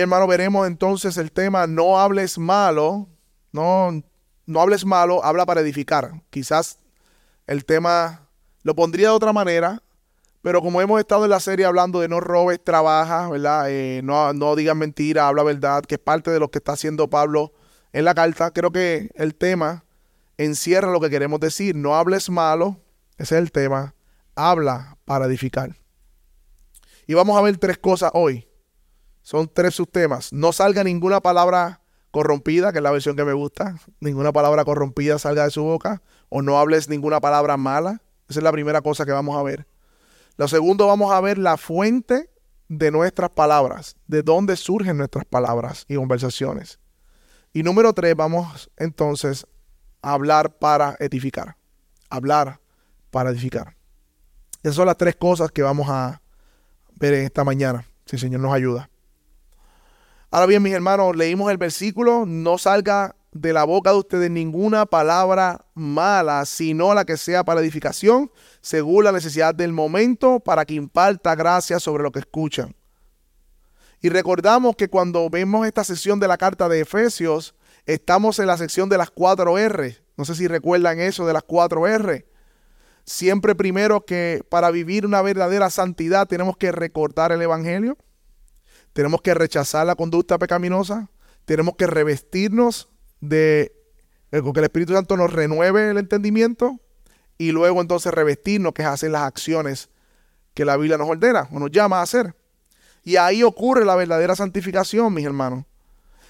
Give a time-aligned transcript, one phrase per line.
[0.00, 3.08] Hermano, veremos entonces el tema no hables malo,
[3.52, 4.02] no,
[4.46, 6.22] no hables malo, habla para edificar.
[6.30, 6.78] Quizás
[7.46, 8.28] el tema
[8.62, 9.82] lo pondría de otra manera,
[10.42, 13.66] pero como hemos estado en la serie hablando de no robes, trabaja, ¿verdad?
[13.68, 17.10] Eh, no, no digas mentira, habla verdad, que es parte de lo que está haciendo
[17.10, 17.52] Pablo
[17.92, 19.84] en la carta, creo que el tema
[20.36, 21.74] encierra lo que queremos decir.
[21.74, 22.80] No hables malo,
[23.18, 23.94] ese es el tema.
[24.34, 25.76] Habla para edificar.
[27.06, 28.47] Y vamos a ver tres cosas hoy.
[29.28, 30.32] Son tres subtemas.
[30.32, 33.78] No salga ninguna palabra corrompida, que es la versión que me gusta.
[34.00, 36.00] Ninguna palabra corrompida salga de su boca.
[36.30, 38.00] O no hables ninguna palabra mala.
[38.30, 39.66] Esa es la primera cosa que vamos a ver.
[40.38, 42.30] Lo segundo, vamos a ver la fuente
[42.68, 46.78] de nuestras palabras, de dónde surgen nuestras palabras y conversaciones.
[47.52, 49.46] Y número tres, vamos entonces
[50.00, 51.58] a hablar para edificar.
[52.08, 52.60] Hablar
[53.10, 53.76] para edificar.
[54.62, 56.22] Esas son las tres cosas que vamos a
[56.94, 58.88] ver esta mañana, si el Señor nos ayuda.
[60.30, 64.84] Ahora bien, mis hermanos, leímos el versículo, no salga de la boca de ustedes ninguna
[64.84, 70.74] palabra mala, sino la que sea para edificación, según la necesidad del momento, para que
[70.74, 72.76] imparta gracia sobre lo que escuchan.
[74.02, 77.54] Y recordamos que cuando vemos esta sesión de la carta de Efesios,
[77.86, 79.96] estamos en la sección de las cuatro R.
[80.18, 82.26] No sé si recuerdan eso de las cuatro R.
[83.06, 87.96] Siempre primero que para vivir una verdadera santidad tenemos que recordar el Evangelio,
[88.92, 91.10] tenemos que rechazar la conducta pecaminosa,
[91.44, 92.88] tenemos que revestirnos
[93.20, 93.72] de
[94.32, 96.78] eh, que el Espíritu Santo nos renueve el entendimiento
[97.38, 99.88] y luego entonces revestirnos, que es hacer las acciones
[100.54, 102.34] que la Biblia nos ordena o nos llama a hacer.
[103.04, 105.64] Y ahí ocurre la verdadera santificación, mis hermanos.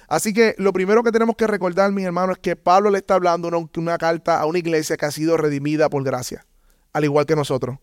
[0.07, 3.15] Así que lo primero que tenemos que recordar, mis hermanos, es que Pablo le está
[3.15, 6.47] hablando una, una carta a una iglesia que ha sido redimida por gracia,
[6.93, 7.79] al igual que nosotros.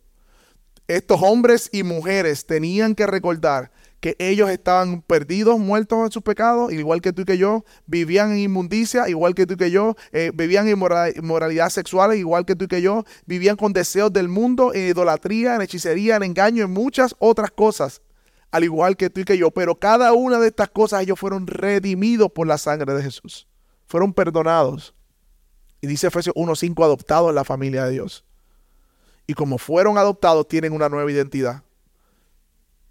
[0.87, 3.71] Estos hombres y mujeres tenían que recordar
[4.05, 8.33] que ellos estaban perdidos, muertos en sus pecados, igual que tú y que yo, vivían
[8.33, 10.77] en inmundicia, igual que tú y que yo, eh, vivían en
[11.15, 15.55] inmoralidad sexual, igual que tú y que yo, vivían con deseos del mundo, en idolatría,
[15.55, 18.03] en hechicería, en engaño, en muchas otras cosas,
[18.51, 19.49] al igual que tú y que yo.
[19.49, 23.47] Pero cada una de estas cosas ellos fueron redimidos por la sangre de Jesús,
[23.87, 24.93] fueron perdonados.
[25.81, 28.23] Y dice Efesios 1.5, adoptados en la familia de Dios.
[29.25, 31.64] Y como fueron adoptados, tienen una nueva identidad.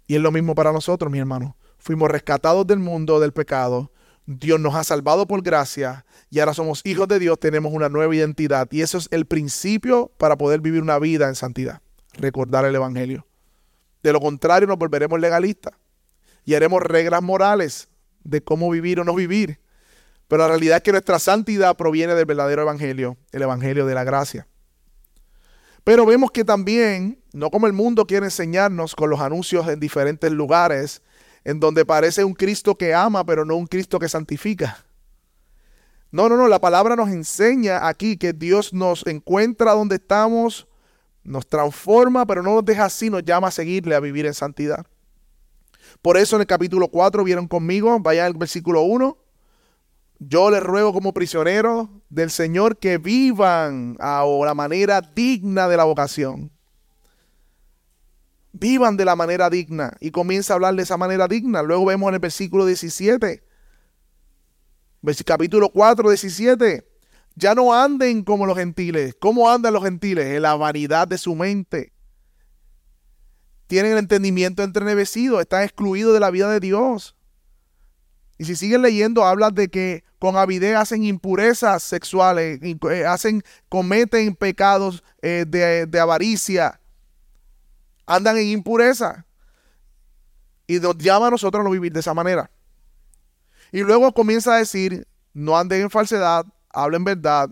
[0.07, 1.55] Y es lo mismo para nosotros, mi hermano.
[1.77, 3.91] Fuimos rescatados del mundo del pecado.
[4.25, 8.15] Dios nos ha salvado por gracia y ahora somos hijos de Dios, tenemos una nueva
[8.15, 11.81] identidad y eso es el principio para poder vivir una vida en santidad,
[12.13, 13.27] recordar el Evangelio.
[14.01, 15.73] De lo contrario nos volveremos legalistas
[16.43, 17.87] y haremos reglas morales
[18.23, 19.59] de cómo vivir o no vivir.
[20.27, 24.03] Pero la realidad es que nuestra santidad proviene del verdadero Evangelio, el Evangelio de la
[24.03, 24.47] gracia.
[25.85, 30.31] Pero vemos que también, no como el mundo quiere enseñarnos con los anuncios en diferentes
[30.31, 31.03] lugares,
[31.43, 34.83] en donde parece un Cristo que ama, pero no un Cristo que santifica.
[36.09, 40.67] No, no, no, la palabra nos enseña aquí que Dios nos encuentra donde estamos,
[41.23, 44.87] nos transforma, pero no nos deja así, nos llama a seguirle, a vivir en santidad.
[46.01, 49.19] Por eso en el capítulo 4 vieron conmigo, vaya al versículo 1,
[50.19, 55.83] yo les ruego como prisioneros del Señor que vivan a la manera digna de la
[55.83, 56.51] vocación.
[58.53, 59.97] Vivan de la manera digna.
[59.99, 61.61] Y comienza a hablar de esa manera digna.
[61.61, 63.43] Luego vemos en el versículo 17.
[65.25, 66.87] Capítulo 4, 17.
[67.35, 69.15] Ya no anden como los gentiles.
[69.19, 70.27] ¿Cómo andan los gentiles?
[70.27, 71.91] En la vanidad de su mente.
[73.67, 75.41] Tienen el entendimiento entrenevecido.
[75.41, 77.14] Están excluidos de la vida de Dios.
[78.37, 84.35] Y si siguen leyendo, habla de que con avidez hacen impurezas sexuales, eh, hacen, cometen
[84.35, 86.79] pecados eh, de, avaricia,
[88.05, 89.25] andan en impureza.
[90.67, 92.49] Y nos llama a nosotros a no vivir de esa manera.
[93.71, 97.51] Y luego comienza a decir, no anden en falsedad, hablen verdad,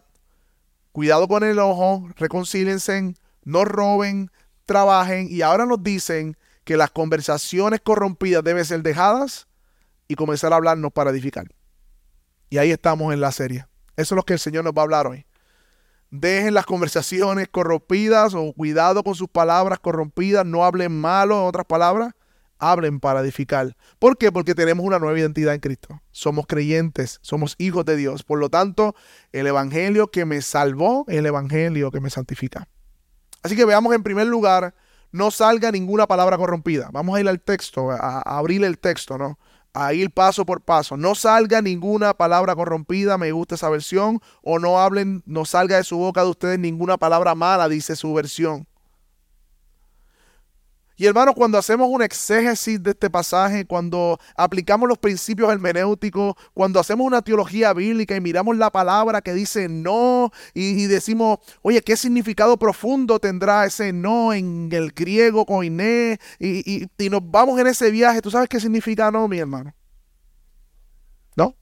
[0.92, 3.14] cuidado con el ojo, reconcílense,
[3.44, 4.32] no roben,
[4.66, 5.28] trabajen.
[5.30, 9.48] Y ahora nos dicen que las conversaciones corrompidas deben ser dejadas
[10.08, 11.48] y comenzar a hablarnos para edificar.
[12.50, 13.66] Y ahí estamos en la serie.
[13.96, 15.26] Eso es lo que el Señor nos va a hablar hoy.
[16.10, 20.46] Dejen las conversaciones corrompidas o cuidado con sus palabras corrompidas.
[20.46, 22.14] No hablen malo, en otras palabras.
[22.60, 23.76] Hablen para edificar.
[23.98, 24.32] ¿Por qué?
[24.32, 26.02] Porque tenemos una nueva identidad en Cristo.
[26.12, 28.22] Somos creyentes, somos hijos de Dios.
[28.22, 28.96] Por lo tanto,
[29.32, 32.68] el Evangelio que me salvó es el Evangelio que me santifica.
[33.42, 34.76] Así que veamos en primer lugar,
[35.12, 36.90] no salga ninguna palabra corrompida.
[36.94, 39.40] Vamos a ir al texto, a, a abrir el texto, ¿no?
[39.74, 40.98] A ir paso por paso.
[40.98, 45.84] No salga ninguna palabra corrompida, me gusta esa versión, o no hablen, no salga de
[45.84, 48.68] su boca de ustedes ninguna palabra mala, dice su versión.
[50.96, 56.80] Y hermanos, cuando hacemos un exégesis de este pasaje, cuando aplicamos los principios hermenéuticos, cuando
[56.80, 61.98] hacemos una teología bíblica y miramos la palabra que dice no y, decimos, oye, ¿qué
[61.98, 66.20] significado profundo tendrá ese no en el griego koiné?
[66.40, 69.74] Y, y, y nos vamos en ese viaje, ¿tú sabes qué significa no, mi hermano?
[71.36, 71.56] ¿No?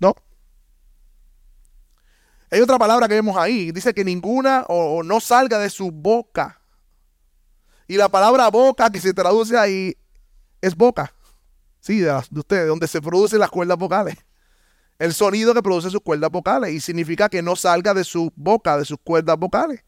[0.00, 0.14] ¿No?
[2.50, 6.60] Hay otra palabra que vemos ahí, dice que ninguna o, no salga de su boca.
[7.86, 9.96] Y la palabra boca que se traduce ahí
[10.60, 11.12] es boca.
[11.80, 14.16] Sí, de, ustedes, donde se producen las cuerdas vocales.
[14.98, 16.72] El sonido que produce sus cuerdas vocales.
[16.72, 19.84] Y significa que no salga de su boca, de sus cuerdas vocales.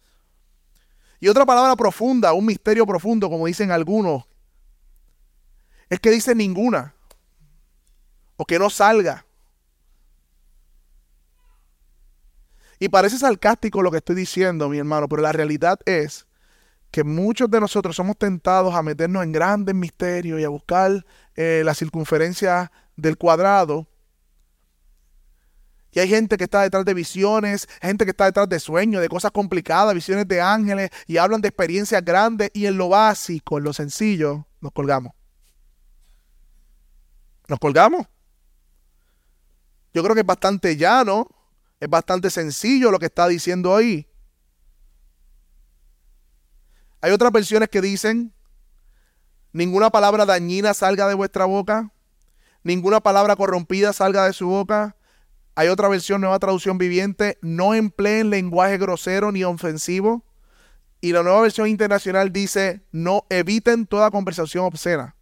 [1.19, 4.25] Y otra palabra profunda, un misterio profundo, como dicen algunos,
[5.91, 6.95] es que dice ninguna.
[8.37, 9.27] O que no salga.
[12.83, 16.27] Y parece sarcástico lo que estoy diciendo, mi hermano, pero la realidad es
[16.91, 21.05] que muchos de nosotros somos tentados a meternos en grandes misterios y a buscar
[21.37, 23.87] eh, la circunferencia del cuadrado.
[25.93, 29.11] Y hay gente que está detrás de visiones, gente que está detrás de sueños, de
[29.11, 33.65] cosas complicadas, visiones de ángeles, y hablan de experiencias grandes, y en lo básico, en
[33.65, 35.13] lo sencillo, nos colgamos.
[37.47, 38.07] ¿Nos colgamos?
[39.93, 41.29] Yo creo que es bastante llano
[41.81, 44.07] es bastante sencillo lo que está diciendo ahí.
[47.01, 48.35] Hay otras versiones que dicen,
[49.53, 51.91] ninguna palabra dañina salga de vuestra boca,
[52.63, 54.97] ninguna palabra corrompida salga de su boca.
[55.55, 60.25] Hay otra versión, nueva traducción viviente, no empleen lenguaje grosero ni ofensivo.
[61.01, 65.17] Y la nueva versión internacional dice, no eviten toda conversación obscena.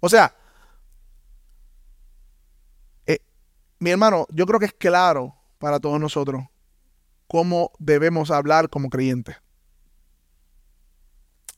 [0.00, 0.34] O sea,
[3.84, 6.42] Mi hermano, yo creo que es claro para todos nosotros
[7.26, 9.36] cómo debemos hablar como creyentes.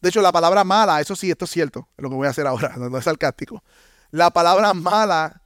[0.01, 2.31] De hecho, la palabra mala, eso sí, esto es cierto, es lo que voy a
[2.31, 3.63] hacer ahora, no es sarcástico.
[4.11, 5.41] La palabra mala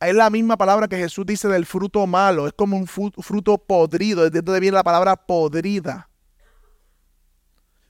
[0.00, 4.22] es la misma palabra que Jesús dice del fruto malo, es como un fruto podrido,
[4.24, 6.08] desde donde viene la palabra podrida.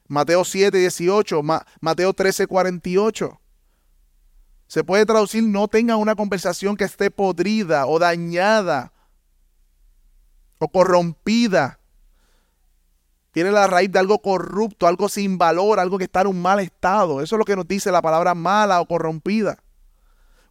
[0.08, 1.40] Mateo 7, 18,
[1.80, 3.41] Mateo 13, 48.
[4.72, 8.90] Se puede traducir no tengan una conversación que esté podrida o dañada
[10.56, 11.78] o corrompida.
[13.32, 16.58] Tiene la raíz de algo corrupto, algo sin valor, algo que está en un mal
[16.58, 17.20] estado.
[17.20, 19.58] Eso es lo que nos dice la palabra mala o corrompida.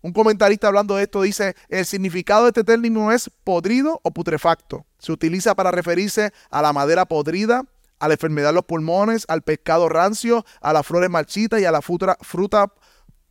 [0.04, 4.86] Un comentarista hablando de esto dice, el significado de este término es podrido o putrefacto.
[5.00, 7.66] Se utiliza para referirse a la madera podrida,
[7.98, 11.72] a la enfermedad de los pulmones, al pescado rancio, a las flores marchitas y a
[11.72, 12.72] la fruta, fruta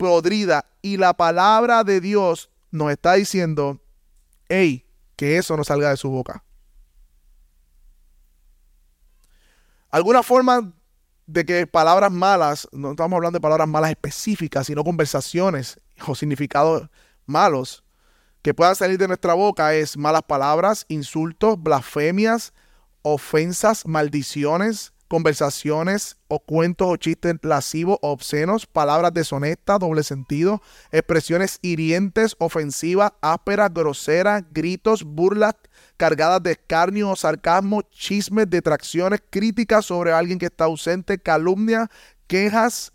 [0.01, 0.65] podrida.
[0.81, 3.81] Y la palabra de Dios nos está diciendo,
[4.49, 6.43] hey, que eso no salga de su boca.
[9.91, 10.73] Alguna forma
[11.27, 16.89] de que palabras malas, no estamos hablando de palabras malas específicas, sino conversaciones o significados
[17.27, 17.85] malos
[18.43, 22.55] que puedan salir de nuestra boca es malas palabras, insultos, blasfemias,
[23.03, 30.63] ofensas, maldiciones, conversaciones o cuentos o chistes lascivos obscenos, palabras deshonestas, doble sentido,
[30.93, 35.57] expresiones hirientes, ofensivas, ásperas, groseras, gritos, burlas
[35.97, 41.91] cargadas de escarnio o sarcasmo, chismes, detracciones, críticas sobre alguien que está ausente, calumnia,
[42.29, 42.93] quejas,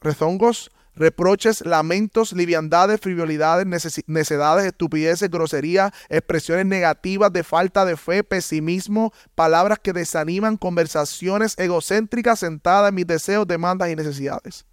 [0.00, 3.66] rezongos, reproches, lamentos, liviandades, frivolidades,
[4.06, 12.38] necedades, estupideces, groserías, expresiones negativas de falta de fe, pesimismo, palabras que desaniman, conversaciones egocéntricas
[12.38, 14.66] sentadas en mis deseos, demandas y necesidades.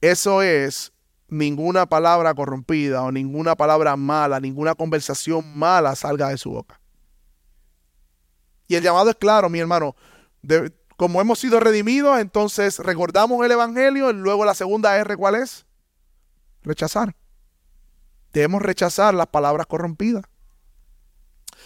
[0.00, 0.92] Eso es
[1.28, 6.80] ninguna palabra corrompida o ninguna palabra mala, ninguna conversación mala salga de su boca.
[8.68, 9.94] Y el llamado es claro, mi hermano.
[10.96, 15.66] Como hemos sido redimidos, entonces recordamos el Evangelio y luego la segunda R, ¿cuál es?
[16.62, 17.14] Rechazar.
[18.32, 20.24] Debemos rechazar las palabras corrompidas.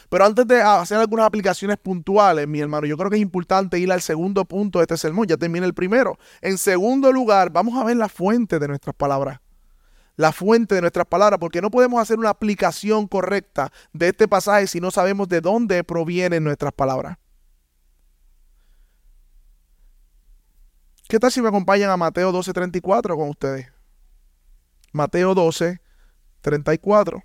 [0.08, 3.92] Pero antes de hacer algunas aplicaciones puntuales, mi hermano, yo creo que es importante ir
[3.92, 5.26] al segundo punto de este sermón.
[5.28, 6.18] Ya termina el primero.
[6.40, 9.40] En segundo lugar, vamos a ver la fuente de nuestras palabras.
[10.16, 14.66] La fuente de nuestras palabras, porque no podemos hacer una aplicación correcta de este pasaje
[14.66, 17.16] si no sabemos de dónde provienen nuestras palabras.
[21.10, 23.66] ¿Qué tal si me acompañan a Mateo 12:34 con ustedes?
[24.92, 27.24] Mateo 12:34.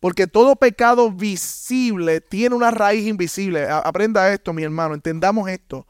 [0.00, 3.68] Porque todo pecado visible tiene una raíz invisible.
[3.68, 5.86] Aprenda esto, mi hermano, entendamos esto.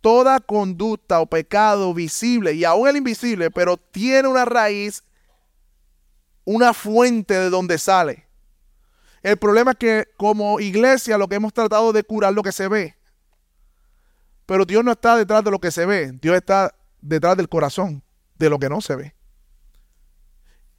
[0.00, 5.04] Toda conducta o pecado visible, y aún el invisible, pero tiene una raíz
[6.44, 8.29] una fuente de donde sale.
[9.22, 12.68] El problema es que como iglesia lo que hemos tratado de curar lo que se
[12.68, 12.96] ve.
[14.46, 18.02] Pero Dios no está detrás de lo que se ve, Dios está detrás del corazón,
[18.36, 19.14] de lo que no se ve.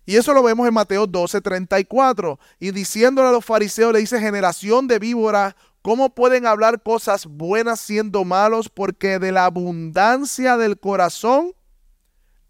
[0.05, 2.39] Y eso lo vemos en Mateo 12, 34.
[2.59, 7.79] Y diciéndole a los fariseos, le dice, generación de víboras, ¿cómo pueden hablar cosas buenas
[7.79, 8.67] siendo malos?
[8.67, 11.53] Porque de la abundancia del corazón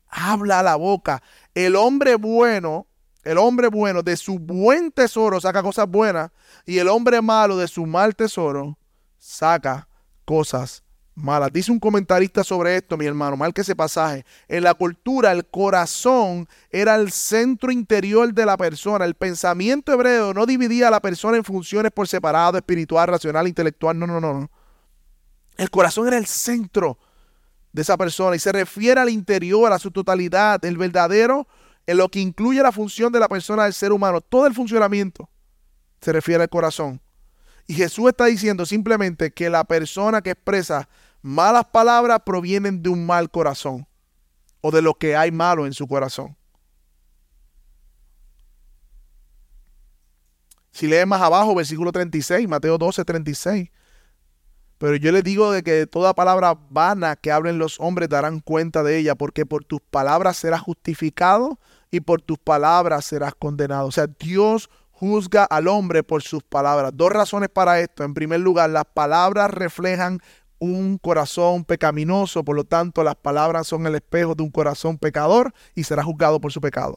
[0.07, 1.21] habla la boca.
[1.53, 2.87] El hombre bueno,
[3.23, 6.31] el hombre bueno de su buen tesoro saca cosas buenas.
[6.65, 8.77] Y el hombre malo de su mal tesoro
[9.17, 9.87] saca
[10.25, 11.51] cosas malas.
[11.53, 14.25] Dice un comentarista sobre esto, mi hermano, mal que ese pasaje.
[14.47, 19.05] En la cultura, el corazón era el centro interior de la persona.
[19.05, 23.97] El pensamiento hebreo no dividía a la persona en funciones por separado, espiritual, racional, intelectual.
[23.97, 24.49] No, no, no.
[25.57, 26.97] El corazón era el centro
[27.71, 31.47] de esa persona y se refiere al interior, a su totalidad, el verdadero,
[31.87, 34.21] en lo que incluye la función de la persona del ser humano.
[34.21, 35.29] Todo el funcionamiento
[36.01, 37.01] se refiere al corazón.
[37.67, 40.89] Y Jesús está diciendo simplemente que la persona que expresa
[41.21, 43.87] malas palabras provienen de un mal corazón
[44.61, 46.35] o de lo que hay malo en su corazón.
[50.71, 53.69] Si lee más abajo, versículo 36, Mateo 12, 36.
[54.81, 58.81] Pero yo les digo de que toda palabra vana que hablen los hombres darán cuenta
[58.81, 61.59] de ella, porque por tus palabras serás justificado
[61.91, 63.85] y por tus palabras serás condenado.
[63.85, 66.93] O sea, Dios juzga al hombre por sus palabras.
[66.95, 68.03] Dos razones para esto.
[68.03, 70.17] En primer lugar, las palabras reflejan
[70.57, 75.53] un corazón pecaminoso, por lo tanto las palabras son el espejo de un corazón pecador
[75.75, 76.95] y será juzgado por su pecado.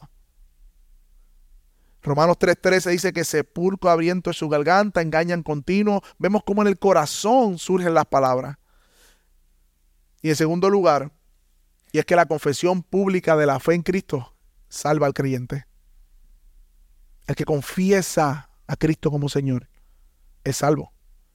[2.05, 6.03] Romanos 3:13 dice que sepulcro abriento en su garganta, engañan continuo.
[6.19, 8.57] Vemos cómo en el corazón surgen las palabras.
[10.21, 11.11] Y en segundo lugar,
[11.91, 14.35] y es que la confesión pública de la fe en Cristo
[14.69, 15.65] salva al creyente.
[17.25, 19.67] El que confiesa a Cristo como Señor
[20.43, 20.91] es salvo.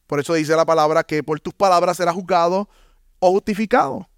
[0.07, 2.69] Por eso dice la palabra que por tus palabras será juzgado
[3.19, 4.10] o justificado.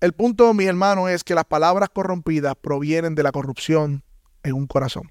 [0.00, 4.04] El punto, mi hermano, es que las palabras corrompidas provienen de la corrupción
[4.44, 5.10] en un corazón.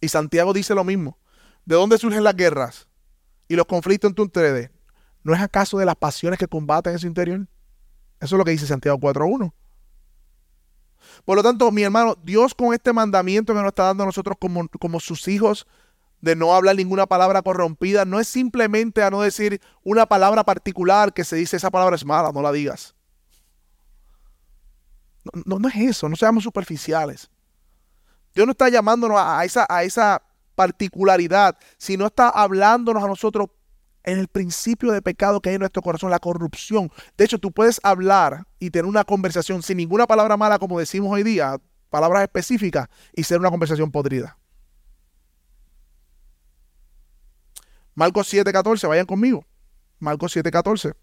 [0.00, 1.18] Y Santiago dice lo mismo.
[1.64, 2.88] ¿De dónde surgen las guerras
[3.46, 4.70] y los conflictos entre ustedes?
[5.22, 7.46] ¿No es acaso de las pasiones que combaten en su interior?
[8.20, 9.52] Eso es lo que dice Santiago 4.1.
[11.24, 14.36] Por lo tanto, mi hermano, Dios con este mandamiento que nos está dando a nosotros
[14.40, 15.66] como, como sus hijos,
[16.20, 21.12] de no hablar ninguna palabra corrompida, no es simplemente a no decir una palabra particular
[21.12, 22.96] que se dice esa palabra es mala, no la digas.
[25.24, 27.30] No, no, es eso, no seamos superficiales.
[28.34, 30.22] Dios no está llamándonos a esa, a esa
[30.54, 33.48] particularidad, sino está hablándonos a nosotros
[34.04, 36.90] en el principio de pecado que hay en nuestro corazón, la corrupción.
[37.16, 41.12] De hecho, tú puedes hablar y tener una conversación sin ninguna palabra mala, como decimos
[41.12, 41.56] hoy día,
[41.90, 44.38] palabras específicas, y ser una conversación podrida.
[47.94, 49.44] Marcos 7:14, vayan conmigo.
[49.98, 50.94] Marcos 7:14.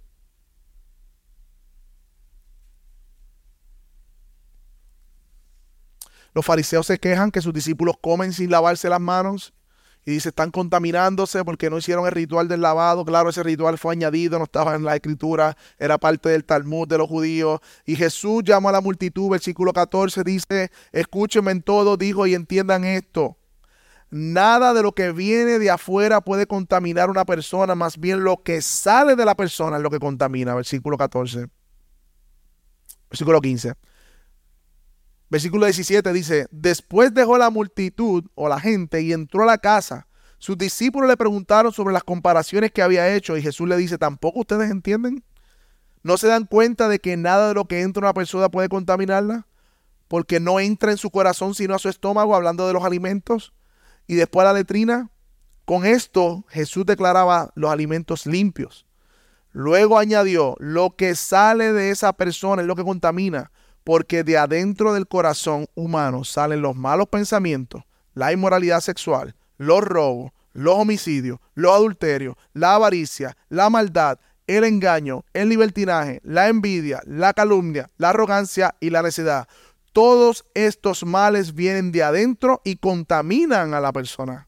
[6.36, 9.54] Los fariseos se quejan que sus discípulos comen sin lavarse las manos
[10.06, 13.06] y dice, están contaminándose porque no hicieron el ritual del lavado.
[13.06, 16.98] Claro, ese ritual fue añadido, no estaba en la escritura, era parte del Talmud de
[16.98, 17.62] los judíos.
[17.86, 22.84] Y Jesús llamó a la multitud, versículo 14 dice, escúchenme en todo, dijo, y entiendan
[22.84, 23.38] esto.
[24.12, 28.44] Nada de lo que viene de afuera puede contaminar a una persona, más bien lo
[28.44, 30.54] que sale de la persona es lo que contamina.
[30.54, 31.48] Versículo 14.
[33.10, 33.74] Versículo 15.
[35.30, 40.08] Versículo 17 dice, después dejó la multitud o la gente y entró a la casa.
[40.38, 44.42] Sus discípulos le preguntaron sobre las comparaciones que había hecho y Jesús le dice, ¿tampoco
[44.42, 45.24] ustedes entienden?
[46.04, 48.70] ¿No se dan cuenta de que nada de lo que entra en una persona puede
[48.70, 49.48] contaminarla?
[50.08, 53.54] Porque no entra en su corazón sino a su estómago, hablando de los alimentos.
[54.06, 55.10] Y después a la letrina.
[55.66, 58.86] Con esto Jesús declaraba los alimentos limpios.
[59.52, 63.52] Luego añadió, lo que sale de esa persona es lo que contamina
[63.86, 67.84] porque de adentro del corazón humano salen los malos pensamientos,
[68.16, 75.24] la inmoralidad sexual, los robos, los homicidios, los adulterios, la avaricia, la maldad, el engaño,
[75.34, 79.48] el libertinaje, la envidia, la calumnia, la arrogancia y la necedad.
[79.94, 84.48] Todos estos males vienen de adentro y contaminan a la persona.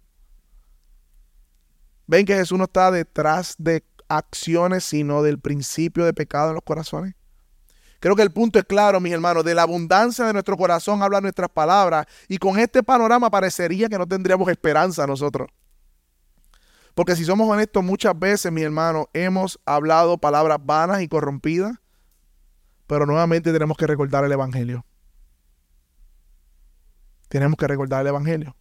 [2.07, 6.63] ¿Ven que Jesús no está detrás de acciones, sino del principio de pecado en los
[6.63, 7.16] corazones?
[7.99, 11.23] Creo que el punto es claro, mis hermanos, de la abundancia de nuestro corazón hablan
[11.23, 15.49] nuestras palabras y con este panorama parecería que no tendríamos esperanza nosotros.
[16.93, 21.73] Porque si somos honestos, muchas veces, mis hermanos, hemos hablado palabras vanas y corrompidas,
[22.87, 24.85] Pero nuevamente tenemos que recordar el Evangelio.
[27.27, 28.55] Tenemos que recordar el Evangelio.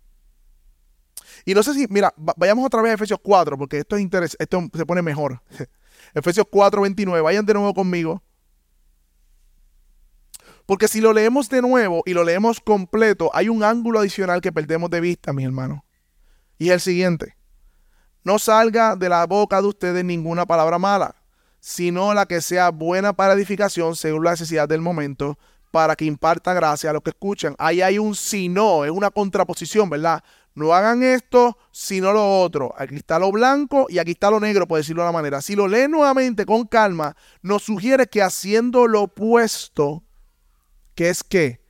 [1.45, 4.43] Y no sé si, mira, vayamos otra vez a Efesios 4, porque esto es interesante,
[4.43, 5.41] esto se pone mejor.
[6.15, 8.23] Efesios 4, 29, vayan de nuevo conmigo.
[10.67, 14.53] Porque si lo leemos de nuevo y lo leemos completo, hay un ángulo adicional que
[14.53, 15.81] perdemos de vista, mis hermanos.
[16.59, 17.37] Y es el siguiente.
[18.25, 21.15] No salga de la boca de ustedes ninguna palabra mala,
[21.61, 25.39] sino la que sea buena para edificación según la necesidad del momento,
[25.71, 27.55] para que imparta gracia a los que escuchan.
[27.59, 30.25] Ahí hay un si no, es una contraposición, ¿verdad?
[30.57, 32.75] No hagan esto, sino lo otro.
[32.79, 35.43] Aquí está lo blanco y aquí está lo negro, por decirlo de una manera.
[35.43, 40.03] Si lo leen nuevamente con calma, nos sugiere que haciendo lo opuesto,
[40.97, 41.61] que es que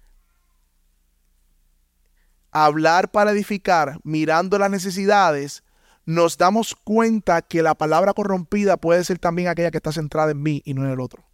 [2.52, 5.62] hablar para edificar, mirando las necesidades,
[6.06, 10.42] nos damos cuenta que la palabra corrompida puede ser también aquella que está centrada en
[10.42, 11.24] mí y no en el otro.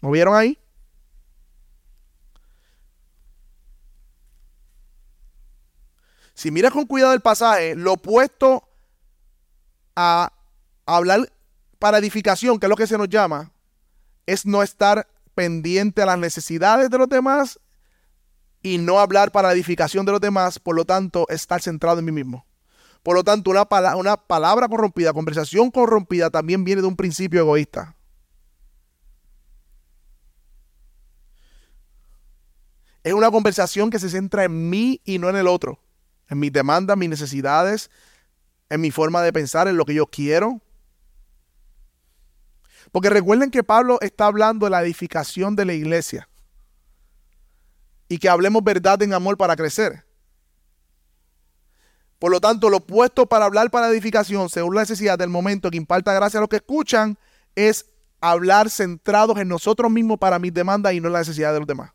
[0.00, 0.58] ¿Lo vieron ahí?
[6.34, 8.68] Si miras con cuidado el pasaje, lo opuesto
[9.96, 10.32] a
[10.84, 11.32] hablar
[11.78, 13.52] para edificación, que es lo que se nos llama,
[14.26, 15.08] es no estar
[15.38, 17.60] pendiente a las necesidades de los demás
[18.60, 22.06] y no hablar para la edificación de los demás, por lo tanto, estar centrado en
[22.06, 22.44] mí mismo.
[23.04, 23.64] Por lo tanto, una,
[23.94, 27.94] una palabra corrompida, conversación corrompida, también viene de un principio egoísta.
[33.04, 35.78] Es una conversación que se centra en mí y no en el otro
[36.28, 37.92] en mis demandas, mis necesidades,
[38.70, 40.60] en mi forma de pensar, en lo que yo quiero.
[42.92, 46.28] Porque recuerden que Pablo está hablando de la edificación de la iglesia
[48.08, 50.04] y que hablemos verdad en amor para crecer.
[52.18, 55.76] Por lo tanto, lo opuesto para hablar para edificación, según la necesidad del momento que
[55.76, 57.16] imparta gracia a los que escuchan,
[57.54, 57.86] es
[58.20, 61.68] hablar centrados en nosotros mismos para mis demandas y no en la necesidad de los
[61.68, 61.92] demás.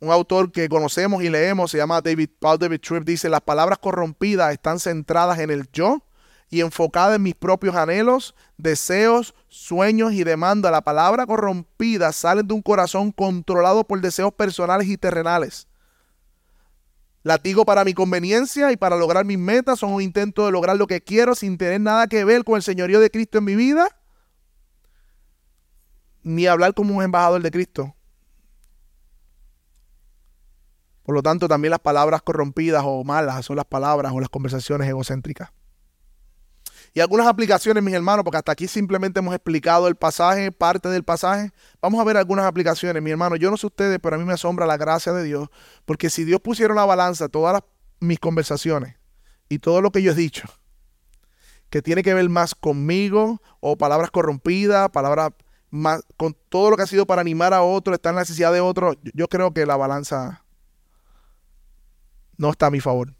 [0.00, 3.78] Un autor que conocemos y leemos, se llama David Paul David Tripp, dice, las palabras
[3.78, 6.04] corrompidas están centradas en el yo
[6.50, 10.72] y enfocadas en mis propios anhelos, deseos, sueños y demandas.
[10.72, 15.66] La palabra corrompida sale de un corazón controlado por deseos personales y terrenales.
[17.24, 20.86] Latigo para mi conveniencia y para lograr mis metas son un intento de lograr lo
[20.86, 23.88] que quiero sin tener nada que ver con el señorío de Cristo en mi vida,
[26.22, 27.94] ni hablar como un embajador de Cristo.
[31.08, 34.86] Por lo tanto, también las palabras corrompidas o malas son las palabras o las conversaciones
[34.86, 35.48] egocéntricas.
[36.92, 41.04] Y algunas aplicaciones, mis hermanos, porque hasta aquí simplemente hemos explicado el pasaje, parte del
[41.04, 41.50] pasaje.
[41.80, 43.36] Vamos a ver algunas aplicaciones, mi hermano.
[43.36, 45.48] Yo no sé ustedes, pero a mí me asombra la gracia de Dios,
[45.86, 47.62] porque si Dios pusiera una balanza todas
[48.00, 48.96] mis conversaciones
[49.48, 50.46] y todo lo que yo he dicho,
[51.70, 55.30] que tiene que ver más conmigo o palabras corrompidas, palabras
[55.70, 58.52] más con todo lo que ha sido para animar a otro, estar en la necesidad
[58.52, 60.44] de otro, yo creo que la balanza
[62.38, 63.12] no está a mi favor.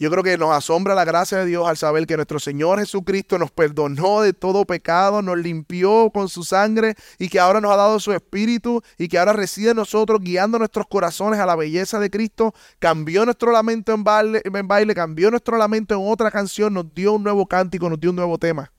[0.00, 3.36] Yo creo que nos asombra la gracia de Dios al saber que nuestro Señor Jesucristo
[3.36, 7.76] nos perdonó de todo pecado, nos limpió con su sangre y que ahora nos ha
[7.76, 11.98] dado su espíritu y que ahora reside en nosotros guiando nuestros corazones a la belleza
[11.98, 12.54] de Cristo.
[12.78, 17.14] Cambió nuestro lamento en baile, en baile, cambió nuestro lamento en otra canción, nos dio
[17.14, 18.70] un nuevo cántico, nos dio un nuevo tema.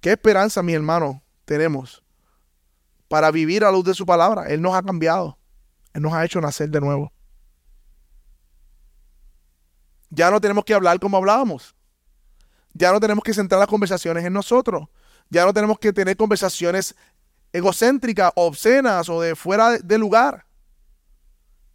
[0.00, 2.02] ¿Qué esperanza, mi hermano, tenemos
[3.06, 4.48] para vivir a luz de su palabra?
[4.48, 5.37] Él nos ha cambiado
[6.00, 7.12] nos ha hecho nacer de nuevo.
[10.10, 11.74] Ya no tenemos que hablar como hablábamos.
[12.72, 14.88] Ya no tenemos que centrar las conversaciones en nosotros.
[15.28, 16.94] Ya no tenemos que tener conversaciones
[17.52, 20.46] egocéntricas, obscenas o de fuera de lugar.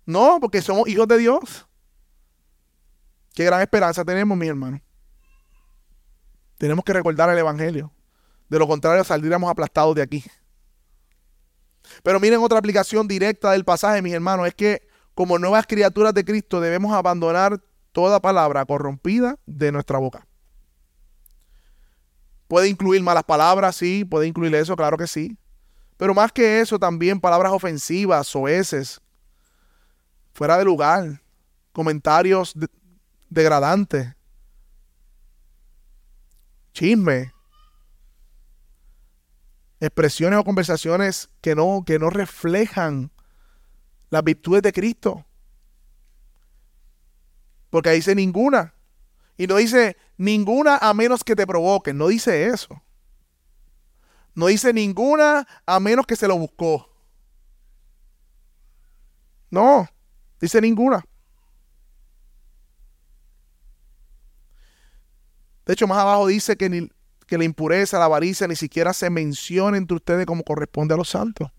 [0.05, 1.67] No, porque somos hijos de Dios.
[3.33, 4.81] Qué gran esperanza tenemos, mi hermano.
[6.57, 7.91] Tenemos que recordar el Evangelio.
[8.49, 10.23] De lo contrario, saldríamos aplastados de aquí.
[12.03, 16.25] Pero miren otra aplicación directa del pasaje, mis hermanos, es que como nuevas criaturas de
[16.25, 20.27] Cristo debemos abandonar toda palabra corrompida de nuestra boca.
[22.47, 25.37] Puede incluir malas palabras, sí, puede incluir eso, claro que sí.
[25.97, 28.99] Pero más que eso, también palabras ofensivas, soeces,
[30.33, 31.21] fuera de lugar,
[31.71, 32.53] comentarios
[33.29, 34.13] degradantes,
[36.73, 37.33] chisme,
[39.84, 43.12] expresiones o conversaciones que no, que no reflejan
[44.10, 45.26] las virtudes de Cristo.
[47.69, 48.74] Porque ahí dice ninguna.
[49.38, 51.98] Y no dice ninguna a menos que te provoquen.
[51.98, 52.82] No dice eso.
[54.36, 56.89] No dice ninguna a menos que se lo buscó.
[59.50, 59.88] No,
[60.39, 61.06] dice ninguna.
[65.65, 66.89] De hecho, más abajo dice que, ni,
[67.34, 71.10] que la impureza, la avaricia, ni siquiera se menciona entre ustedes como corresponde a los
[71.10, 71.50] santos.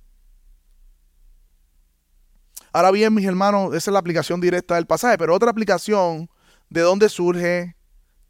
[2.73, 6.31] Ahora bien, mis hermanos, esa es la aplicación directa del pasaje, pero otra aplicación,
[6.71, 7.75] ¿de dónde surge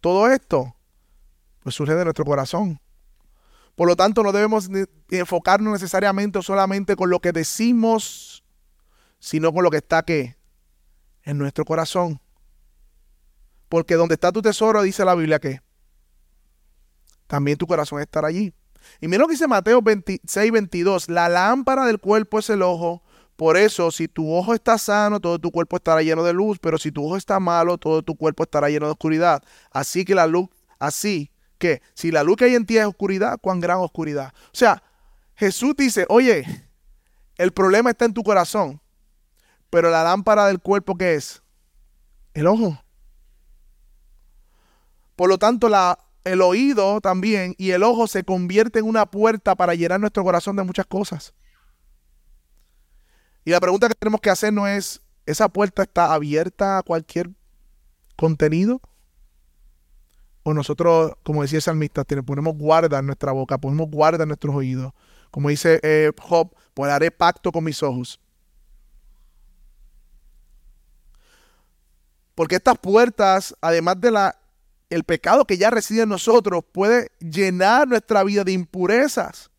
[0.01, 0.75] todo esto?
[1.63, 2.81] Pues surge de nuestro corazón.
[3.75, 4.71] Por lo tanto, no debemos
[5.11, 8.43] enfocarnos necesariamente solamente con lo que decimos,
[9.19, 10.39] sino con lo que está ¿qué?
[11.25, 12.23] en nuestro corazón.
[13.69, 15.61] Porque donde está tu tesoro, dice la Biblia que
[17.27, 18.53] también tu corazón estará allí.
[19.01, 21.09] Y mira lo que dice Mateo 26, 22.
[21.09, 23.03] La lámpara del cuerpo es el ojo.
[23.37, 26.79] Por eso, si tu ojo está sano, todo tu cuerpo estará lleno de luz, pero
[26.79, 29.43] si tu ojo está malo, todo tu cuerpo estará lleno de oscuridad.
[29.73, 33.39] Así que la luz, así que si la luz que hay en ti es oscuridad,
[33.41, 34.33] cuán gran oscuridad.
[34.47, 34.83] O sea,
[35.35, 36.45] Jesús dice, oye,
[37.37, 38.81] el problema está en tu corazón,
[39.69, 41.43] pero la lámpara del cuerpo, ¿qué es?
[42.35, 42.79] El ojo.
[45.17, 49.55] Por lo tanto, la, el oído también y el ojo se convierte en una puerta
[49.55, 51.35] para llenar nuestro corazón de muchas cosas.
[53.45, 57.31] Y la pregunta que tenemos que hacer no es, ¿esa puerta está abierta a cualquier
[58.17, 58.81] contenido?
[60.43, 64.55] O nosotros, como decía el salmista, ponemos guarda en nuestra boca, ponemos guarda en nuestros
[64.55, 64.93] oídos.
[65.31, 68.21] Como dice eh, Job, pues haré pacto con mis ojos.
[72.35, 74.37] Porque estas puertas, además de la
[74.91, 79.51] el pecado que ya reside en nosotros, puede llenar nuestra vida de impurezas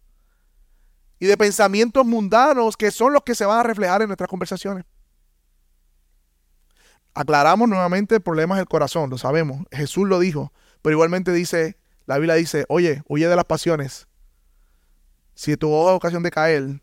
[1.19, 4.85] y de pensamientos mundanos que son los que se van a reflejar en nuestras conversaciones.
[7.13, 9.65] Aclaramos nuevamente el problema del corazón, lo sabemos.
[9.71, 14.07] Jesús lo dijo, pero igualmente dice, la Biblia dice, oye, huye de las pasiones.
[15.33, 16.81] Si tu ojo es ocasión de caer,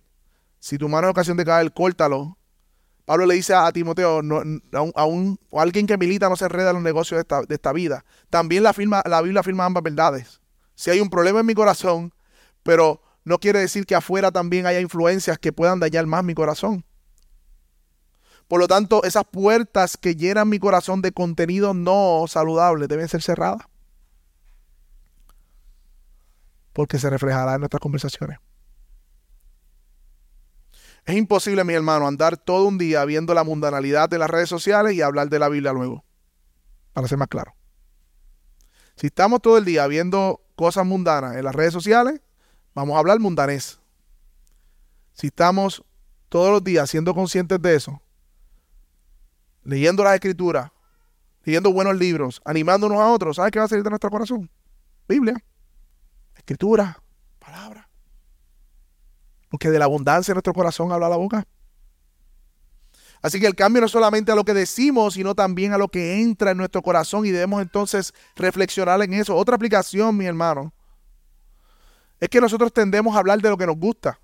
[0.58, 2.38] si tu mano es ocasión de caer, córtalo.
[3.04, 4.20] Pablo le dice a, Timoteo,
[4.72, 7.72] a, un, alguien que milita no se enreda en los negocios de esta, de esta
[7.72, 8.04] vida.
[8.30, 10.40] También la, firma, la Biblia afirma ambas verdades.
[10.74, 12.14] Si hay un problema en mi corazón,
[12.62, 16.84] pero no quiere decir que afuera también haya influencias que puedan dañar más mi corazón.
[18.46, 23.22] Por lo tanto, esas puertas que llenan mi corazón de contenido no saludable deben ser
[23.22, 23.62] cerradas.
[26.72, 28.38] Porque se reflejará en nuestras conversaciones.
[31.04, 34.94] Es imposible, mi hermano, andar todo un día viendo la mundanalidad de las redes sociales
[34.94, 36.04] y hablar de la Biblia luego.
[36.92, 37.54] Para ser más claro.
[38.96, 42.20] Si estamos todo el día viendo cosas mundanas en las redes sociales,
[42.74, 43.78] Vamos a hablar mundanés.
[45.12, 45.84] Si estamos
[46.28, 48.00] todos los días siendo conscientes de eso,
[49.62, 50.70] leyendo las escrituras,
[51.44, 54.50] leyendo buenos libros, animándonos a otros, ¿sabes qué va a salir de nuestro corazón?
[55.06, 55.36] Biblia,
[56.34, 57.01] escritura.
[59.52, 61.46] Porque de la abundancia de nuestro corazón habla la boca.
[63.20, 65.88] Así que el cambio no es solamente a lo que decimos, sino también a lo
[65.88, 69.36] que entra en nuestro corazón y debemos entonces reflexionar en eso.
[69.36, 70.72] Otra aplicación, mi hermano,
[72.18, 74.18] es que nosotros tendemos a hablar de lo que nos gusta.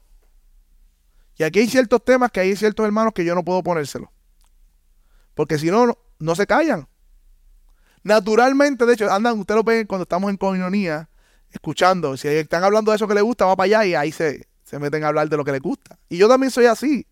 [1.37, 4.11] Y aquí hay ciertos temas que hay ciertos hermanos que yo no puedo ponérselo.
[5.35, 6.89] Porque si no, no, se callan.
[8.03, 11.11] Naturalmente, de hecho, andan, ustedes lo ven cuando estamos en comunionía,
[11.51, 12.17] escuchando.
[12.17, 14.79] Si están hablando de eso que les gusta, va para allá y ahí se, se
[14.79, 15.99] meten a hablar de lo que les gusta.
[16.11, 17.07] Y yo también soy así.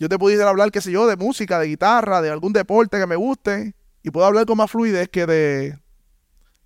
[0.00, 3.06] Yo te pudiera hablar, qué sé yo, de música, de guitarra, de algún deporte que
[3.06, 3.74] me guste.
[4.02, 5.78] Y puedo hablar con más fluidez que de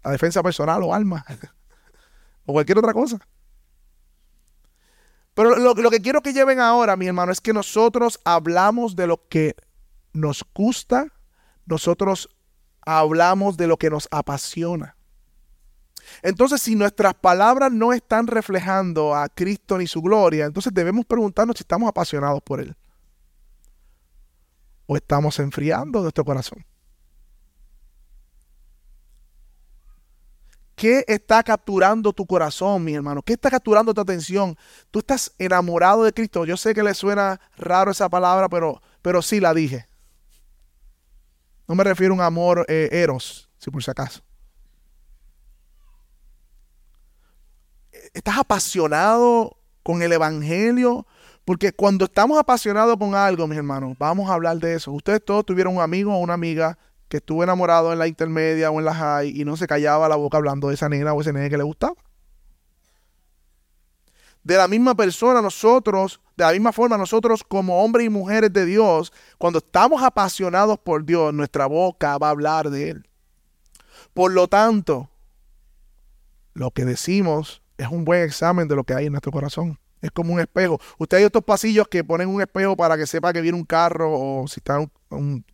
[0.02, 1.26] la defensa personal o alma.
[2.46, 3.18] o cualquier otra cosa.
[5.34, 9.28] Pero lo, que quiero que lleven ahora, mi hermano, es que nosotros hablamos de lo
[9.28, 9.56] que
[10.14, 11.08] nos gusta,
[11.66, 12.30] nosotros
[12.80, 14.93] hablamos de lo que nos apasiona.
[16.22, 21.56] Entonces, si nuestras palabras no están reflejando a Cristo ni su gloria, entonces debemos preguntarnos
[21.56, 22.74] si estamos apasionados por Él.
[24.86, 26.64] O estamos enfriando nuestro corazón.
[30.74, 33.22] ¿Qué está capturando tu corazón, mi hermano?
[33.22, 34.56] ¿Qué está capturando tu atención?
[34.90, 36.44] Tú estás enamorado de Cristo.
[36.44, 39.86] Yo sé que le suena raro esa palabra, pero, pero sí la dije.
[41.68, 44.22] No me refiero a un amor eh, eros, si por si acaso.
[48.14, 51.04] ¿Estás apasionado con el Evangelio?
[51.44, 54.92] Porque cuando estamos apasionados con algo, mis hermanos, vamos a hablar de eso.
[54.92, 58.78] Ustedes todos tuvieron un amigo o una amiga que estuvo enamorado en la intermedia o
[58.78, 61.32] en la high y no se callaba la boca hablando de esa nena o ese
[61.32, 61.96] nene que le gustaba.
[64.44, 68.64] De la misma persona, nosotros, de la misma forma, nosotros como hombres y mujeres de
[68.64, 73.08] Dios, cuando estamos apasionados por Dios, nuestra boca va a hablar de Él.
[74.12, 75.10] Por lo tanto,
[76.52, 79.78] lo que decimos es un buen examen de lo que hay en nuestro corazón.
[80.00, 80.78] Es como un espejo.
[80.98, 84.12] Usted hay estos pasillos que ponen un espejo para que sepa que viene un carro
[84.12, 84.78] o si está
[85.10, 85.44] un,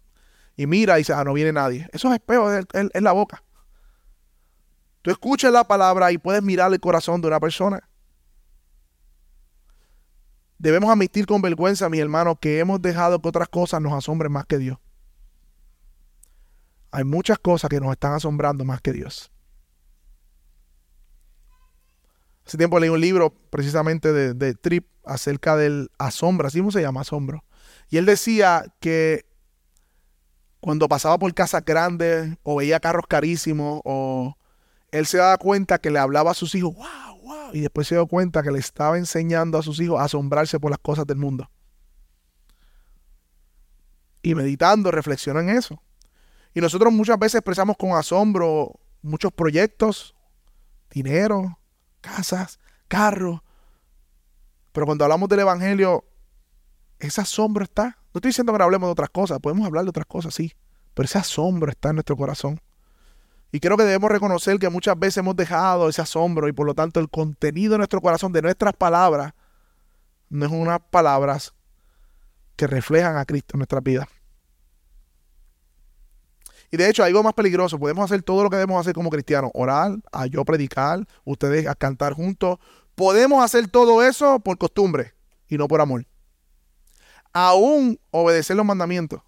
[0.56, 1.88] y mira y dice, ah, no viene nadie.
[1.92, 3.42] Esos espejos es, es la boca.
[5.02, 7.88] Tú escuchas la palabra y puedes mirar el corazón de una persona.
[10.58, 14.44] Debemos admitir con vergüenza, mis hermanos, que hemos dejado que otras cosas nos asombren más
[14.44, 14.78] que Dios.
[16.90, 19.32] Hay muchas cosas que nos están asombrando más que Dios.
[22.50, 26.82] Hace tiempo leí un libro precisamente de, de Trip acerca del asombro, así como se
[26.82, 27.44] llama, asombro.
[27.90, 29.24] Y él decía que
[30.58, 34.36] cuando pasaba por casas grandes o veía carros carísimos o
[34.90, 37.94] él se daba cuenta que le hablaba a sus hijos, wow, wow, y después se
[37.94, 41.18] dio cuenta que le estaba enseñando a sus hijos a asombrarse por las cosas del
[41.18, 41.48] mundo.
[44.22, 45.80] Y meditando, reflexionó en eso.
[46.52, 50.16] Y nosotros muchas veces expresamos con asombro muchos proyectos,
[50.90, 51.59] dinero,
[52.00, 52.58] casas,
[52.88, 53.40] carros.
[54.72, 56.04] Pero cuando hablamos del Evangelio,
[56.98, 57.98] ese asombro está.
[58.12, 60.52] No estoy diciendo que no hablemos de otras cosas, podemos hablar de otras cosas, sí.
[60.94, 62.60] Pero ese asombro está en nuestro corazón.
[63.52, 66.74] Y creo que debemos reconocer que muchas veces hemos dejado ese asombro y por lo
[66.74, 69.32] tanto el contenido de nuestro corazón, de nuestras palabras,
[70.28, 71.52] no es unas palabras
[72.54, 74.08] que reflejan a Cristo en nuestra vida.
[76.70, 79.50] Y de hecho, algo más peligroso, podemos hacer todo lo que debemos hacer como cristianos,
[79.54, 82.58] orar, a yo predicar, ustedes a cantar juntos.
[82.94, 85.14] Podemos hacer todo eso por costumbre
[85.48, 86.06] y no por amor.
[87.32, 89.20] Aún obedecer los mandamientos.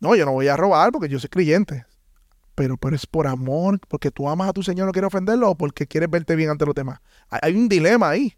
[0.00, 1.86] No, yo no voy a robar porque yo soy creyente
[2.54, 5.54] pero, pero es por amor, porque tú amas a tu Señor, no quieres ofenderlo, o
[5.56, 7.00] porque quieres verte bien ante los demás.
[7.28, 8.36] Hay un dilema ahí.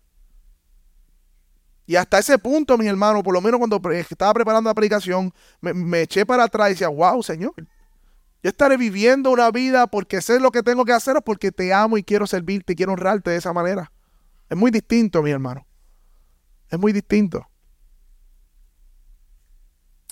[1.86, 6.02] Y hasta ese punto, mis hermanos, por lo menos cuando estaba preparando la predicación, me,
[6.02, 10.50] eché para atrás y decía, wow, Señor, yo estaré viviendo una vida porque sé lo
[10.50, 13.36] que tengo que hacer o porque te amo y quiero servirte y quiero honrarte de
[13.36, 13.92] esa manera.
[14.48, 15.66] Es muy distinto, mi hermano.
[16.70, 17.46] Es muy distinto.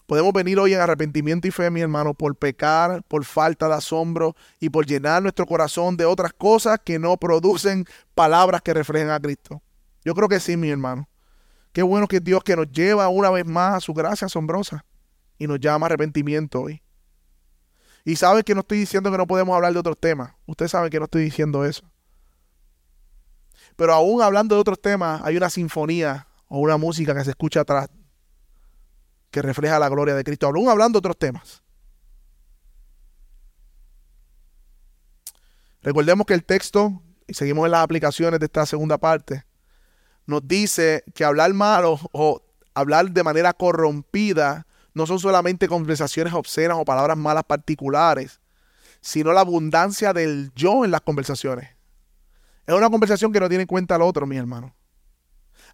[0.06, 4.36] Podemos venir hoy en arrepentimiento y fe, mi hermano, por pecar, por falta de asombro
[4.60, 9.20] y por llenar nuestro corazón de otras cosas que no producen palabras que reflejen a
[9.20, 9.62] Cristo.
[10.04, 11.08] Yo creo que sí, mi hermano.
[11.72, 14.84] Qué bueno que Dios que nos lleva una vez más a su gracia asombrosa
[15.38, 16.82] y nos llama a arrepentimiento hoy.
[18.04, 20.34] Y sabe que no estoy diciendo que no podemos hablar de otros temas.
[20.46, 21.84] Usted sabe que no estoy diciendo eso.
[23.76, 27.60] Pero aún hablando de otros temas, hay una sinfonía o una música que se escucha
[27.60, 27.88] atrás
[29.30, 30.46] que refleja la gloria de Cristo.
[30.46, 31.62] Aún hablando de otros temas.
[35.80, 39.44] Recordemos que el texto, y seguimos en las aplicaciones de esta segunda parte,
[40.26, 42.42] nos dice que hablar malo o
[42.74, 48.40] hablar de manera corrompida no son solamente conversaciones obscenas o palabras malas particulares,
[49.00, 51.70] sino la abundancia del yo en las conversaciones.
[52.66, 54.74] Es una conversación que no tiene en cuenta al otro, mi hermano.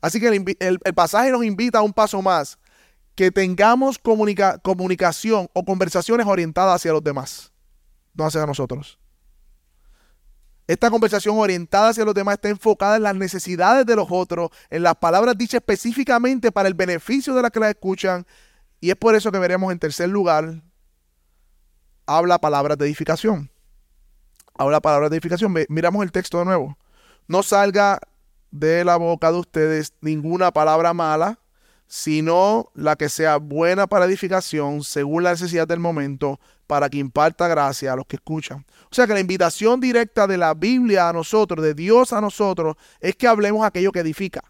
[0.00, 0.28] Así que
[0.60, 2.58] el, pasaje nos invita a un paso más
[3.14, 7.52] que tengamos comunicación o conversaciones orientadas hacia los demás,
[8.14, 8.98] no hacia nosotros.
[10.68, 14.82] Esta conversación orientada hacia los demás está enfocada en las necesidades de los otros, en
[14.82, 18.26] las palabras dichas específicamente para el beneficio de las que las escuchan.
[18.78, 20.62] Y es por eso que veremos en tercer lugar,
[22.06, 23.50] habla palabras de edificación.
[24.58, 25.54] Habla palabras de edificación.
[25.70, 26.76] Miramos el texto de nuevo.
[27.28, 27.98] No salga
[28.50, 31.38] de la boca de ustedes ninguna palabra mala,
[31.88, 37.48] sino la que sea buena para edificación según la necesidad del momento, para que imparta
[37.48, 38.64] gracia a los que escuchan.
[38.90, 42.76] O sea que la invitación directa de la Biblia a nosotros, de Dios a nosotros,
[43.00, 44.44] es que hablemos aquello que edifica.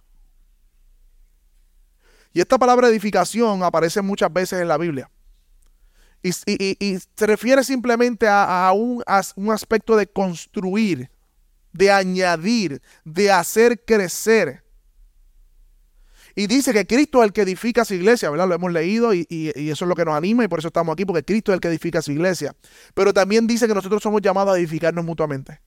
[2.33, 5.09] Y esta palabra edificación aparece muchas veces en la Biblia.
[6.21, 11.09] Y, se refiere simplemente a, un, a un aspecto de construir,
[11.73, 14.65] de añadir, de hacer crecer.
[16.39, 18.47] Y dice que Cristo es el que edifica su iglesia, ¿verdad?
[18.47, 21.05] Lo hemos leído y, eso es lo que nos anima y por eso estamos aquí,
[21.05, 22.55] porque Cristo es el que edifica su iglesia.
[22.95, 25.61] Pero también dice que nosotros somos llamados a edificarnos mutuamente.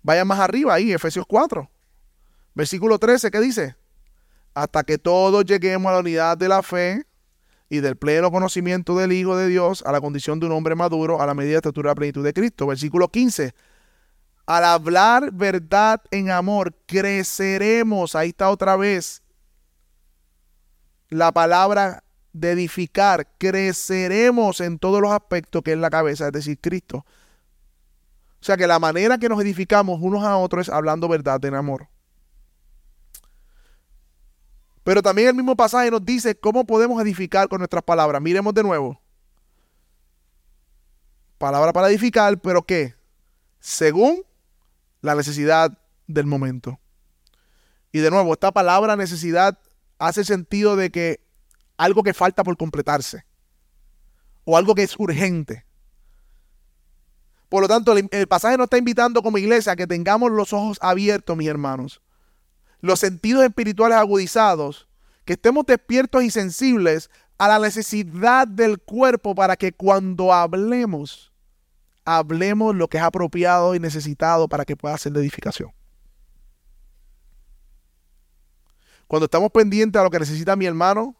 [0.00, 1.68] Vayan más arriba ahí, Efesios 4,
[2.54, 3.74] versículo 13, ¿qué dice?
[4.54, 7.04] Hasta que todos lleguemos a la unidad de la fe
[7.68, 11.20] y del pleno conocimiento del Hijo de Dios, a la condición de un hombre maduro,
[11.20, 12.68] a la medida de estatura de la plenitud de Cristo.
[12.68, 13.54] Versículo 15
[14.46, 18.14] al hablar verdad en amor, creceremos.
[18.14, 19.22] Ahí está otra vez
[21.08, 23.28] la palabra de edificar.
[23.38, 27.04] Creceremos en todos los aspectos que es la cabeza, es decir, Cristo.
[28.40, 31.54] O sea que la manera que nos edificamos unos a otros es hablando verdad en
[31.54, 31.88] amor.
[34.84, 38.22] Pero también el mismo pasaje nos dice cómo podemos edificar con nuestras palabras.
[38.22, 39.00] Miremos de nuevo.
[41.38, 42.94] Palabra para edificar, pero ¿qué?
[43.58, 44.22] Según
[45.06, 46.78] la necesidad del momento.
[47.92, 49.58] Y de nuevo, esta palabra necesidad
[49.98, 51.20] hace sentido de que
[51.76, 53.24] algo que falta por completarse
[54.44, 55.64] o algo que es urgente.
[57.48, 60.78] Por lo tanto, el, pasaje nos está invitando como iglesia a que tengamos los ojos
[60.80, 62.02] abiertos, mis hermanos.
[62.80, 64.88] Los sentidos espirituales agudizados.
[65.24, 71.32] Que estemos despiertos y sensibles a la necesidad del cuerpo para que cuando hablemos,
[72.06, 75.72] hablemos lo que es apropiado y necesitado para que pueda ser de edificación.
[79.06, 81.16] Cuando estamos pendientes a lo que necesita mi hermano,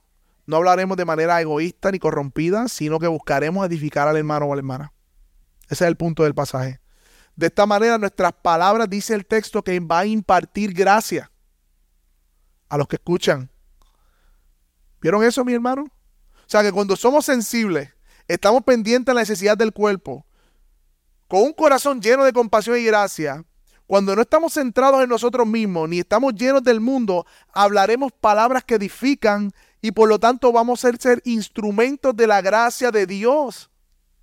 [0.46, 4.56] no hablaremos de manera egoísta ni corrompida, sino que buscaremos edificar al hermano o a
[4.56, 4.92] la hermana.
[5.68, 6.80] Ese es el punto del pasaje.
[7.34, 11.30] De esta manera nuestras palabras, dice el texto, que va a impartir gracia
[12.68, 13.50] a los que escuchan.
[15.00, 15.84] ¿Vieron eso, mi hermano?
[15.84, 17.90] O sea que cuando somos sensibles,
[18.28, 20.25] estamos pendientes a la necesidad del cuerpo,
[21.28, 23.44] con un corazón lleno de compasión y gracia,
[23.86, 28.74] cuando no estamos centrados en nosotros mismos, ni estamos llenos del mundo, hablaremos palabras que
[28.74, 33.70] edifican y por lo tanto vamos a ser instrumentos de la gracia de Dios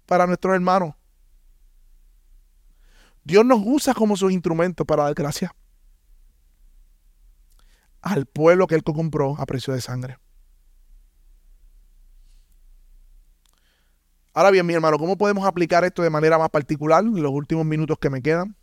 [0.06, 0.96] para nuestros hermanos.
[3.24, 5.56] Dios nos usa como sus instrumentos para dar gracia
[8.02, 10.18] al pueblo que Él compró a precio de sangre.
[14.34, 17.66] Ahora bien, mi hermano, ¿cómo podemos aplicar esto de manera más particular en los últimos
[17.66, 18.56] minutos que me quedan?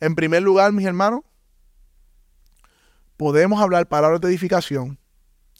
[0.00, 1.20] En primer lugar, mis hermanos,
[3.16, 4.98] podemos hablar palabras de edificación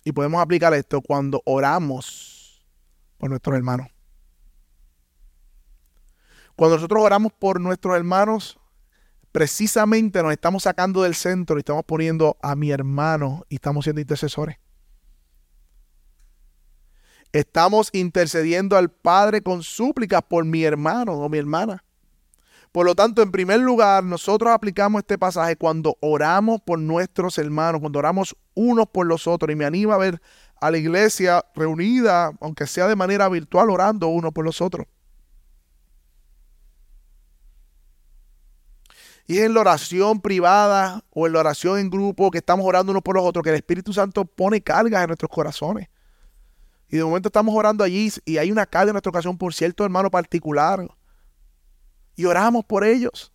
[0.03, 2.67] y podemos aplicar esto cuando oramos
[3.19, 3.87] por nuestros hermanos.
[6.57, 8.59] Cuando nosotros oramos por nuestros hermanos,
[9.31, 14.01] precisamente nos estamos sacando del centro y estamos poniendo a mi hermano y estamos siendo
[14.01, 14.57] intercesores.
[17.33, 21.85] Estamos intercediendo al Padre con súplicas por mi hermano o mi hermana.
[22.73, 27.81] Por lo tanto, en primer lugar, nosotros aplicamos este pasaje cuando oramos por nuestros hermanos,
[27.81, 29.53] cuando oramos unos por los otros.
[29.53, 30.21] Y me anima a ver
[30.61, 34.87] a la iglesia reunida, aunque sea de manera virtual, orando unos por los otros.
[39.27, 42.93] Y es en la oración privada o en la oración en grupo que estamos orando
[42.93, 45.89] unos por los otros que el Espíritu Santo pone cargas en nuestros corazones.
[46.89, 49.85] Y de momento estamos orando allí y hay una carga en nuestra ocasión por cierto
[49.85, 50.89] hermano particular.
[52.17, 53.33] Y oramos por ellos.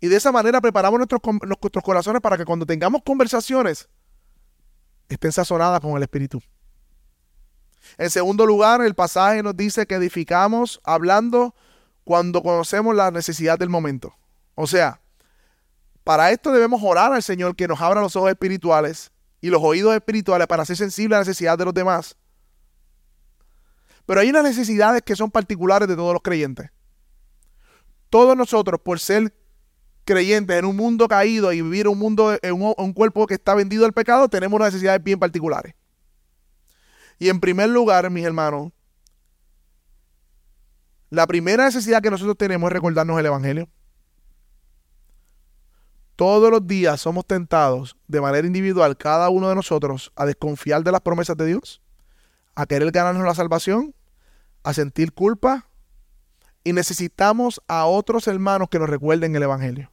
[0.00, 3.88] Y de esa manera preparamos nuestros, nuestros corazones para que cuando tengamos conversaciones
[5.08, 6.42] estén sazonadas con el Espíritu.
[7.96, 11.54] En segundo lugar, el pasaje nos dice que edificamos hablando
[12.04, 14.14] cuando conocemos la necesidad del momento.
[14.54, 15.00] O sea,
[16.04, 19.10] para esto debemos orar al Señor que nos abra los ojos espirituales
[19.46, 22.16] y los oídos espirituales para ser sensibles a la necesidad de los demás.
[24.04, 26.70] Pero hay unas necesidades que son particulares de todos los creyentes.
[28.10, 29.32] Todos nosotros, por ser
[30.04, 33.86] creyentes en un mundo caído y vivir un mundo, en un, cuerpo que está vendido
[33.86, 35.76] al pecado, tenemos unas necesidades bien particulares.
[37.20, 38.72] Y en primer lugar, mis hermanos,
[41.08, 43.68] la primera necesidad que nosotros tenemos es recordarnos el Evangelio.
[46.16, 50.90] Todos los días somos tentados de manera individual, cada uno de nosotros, a desconfiar de
[50.90, 51.82] las promesas de Dios,
[52.54, 53.94] a querer ganarnos la salvación,
[54.64, 55.68] a sentir culpa
[56.64, 59.92] y necesitamos a otros hermanos que nos recuerden el Evangelio.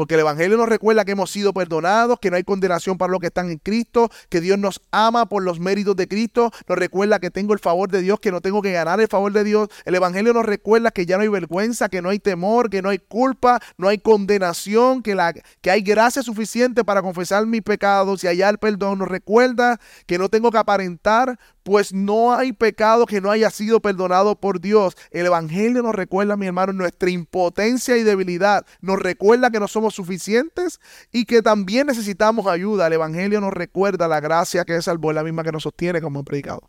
[0.00, 3.20] Porque el Evangelio nos recuerda que hemos sido perdonados, que no hay condenación para los
[3.20, 6.50] que están en Cristo, que Dios nos ama por los méritos de Cristo.
[6.66, 9.30] Nos recuerda que tengo el favor de Dios, que no tengo que ganar el favor
[9.30, 9.68] de Dios.
[9.84, 12.88] El Evangelio nos recuerda que ya no hay vergüenza, que no hay temor, que no
[12.88, 18.24] hay culpa, no hay condenación, que, la, que hay gracia suficiente para confesar mis pecados
[18.24, 19.00] y hallar perdón.
[19.00, 23.80] Nos recuerda que no tengo que aparentar pues no hay pecado que no haya sido
[23.80, 24.96] perdonado por Dios.
[25.10, 28.64] El Evangelio nos recuerda, mi hermano, nuestra impotencia y debilidad.
[28.80, 30.80] Nos recuerda que no somos suficientes
[31.12, 32.86] y que también necesitamos ayuda.
[32.86, 36.24] El Evangelio nos recuerda la gracia que es salvó, la misma que nos sostiene como
[36.24, 36.68] predicado.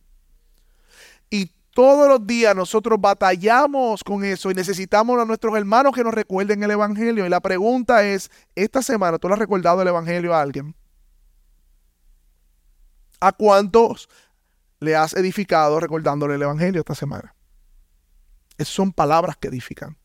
[1.30, 6.14] Y todos los días nosotros batallamos con eso y necesitamos a nuestros hermanos que nos
[6.14, 7.26] recuerden el Evangelio.
[7.26, 10.76] Y la pregunta es, esta semana, ¿tú le has recordado el Evangelio a alguien?
[13.22, 14.10] ¿A cuántos
[14.82, 17.36] le has edificado recordándole el Evangelio esta semana.
[18.58, 19.96] Esas son palabras que edifican.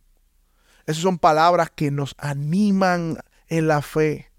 [0.85, 3.19] Esas son palabras que nos animan
[3.49, 4.31] en la fe.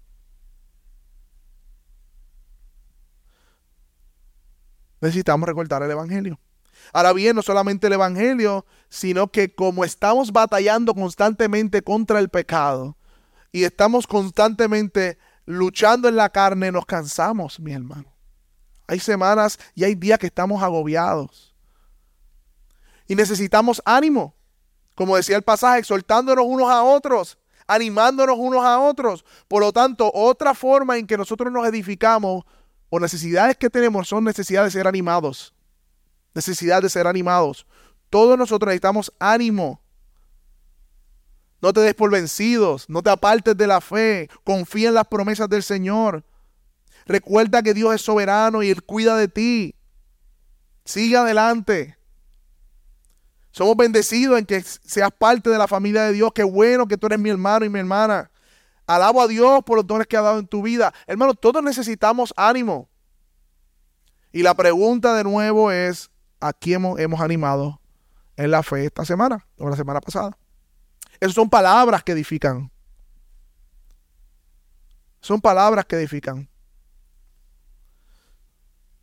[5.00, 6.40] Necesitamos recordar el Evangelio.
[6.92, 12.96] Ahora bien, no solamente el Evangelio, sino que como estamos batallando constantemente contra el pecado
[13.50, 18.17] y estamos constantemente luchando en la carne, nos cansamos, mi hermano.
[18.88, 21.54] Hay semanas y hay días que estamos agobiados.
[23.06, 24.34] Y necesitamos ánimo.
[24.94, 29.24] Como decía el pasaje, exhortándonos unos a otros, animándonos unos a otros.
[29.46, 32.44] Por lo tanto, otra forma en que nosotros nos edificamos
[32.90, 35.54] o necesidades que tenemos son necesidades de ser animados.
[36.34, 37.66] Necesidad de ser animados.
[38.10, 39.80] Todos nosotros necesitamos ánimo.
[41.60, 45.48] No te des por vencidos, no te apartes de la fe, confía en las promesas
[45.48, 46.24] del Señor.
[47.08, 49.74] Recuerda que Dios es soberano y Él cuida de ti.
[50.84, 51.96] Sigue adelante.
[53.50, 56.30] Somos bendecidos en que seas parte de la familia de Dios.
[56.34, 58.30] Qué bueno que tú eres mi hermano y mi hermana.
[58.86, 60.92] Alabo a Dios por los dones que ha dado en tu vida.
[61.06, 62.90] Hermano, todos necesitamos ánimo.
[64.30, 67.80] Y la pregunta de nuevo es, ¿a quién hemos, animado
[68.36, 70.36] en la fe esta semana o la semana pasada?
[71.20, 72.70] Esas son palabras que edifican.
[75.22, 76.48] Son palabras que edifican.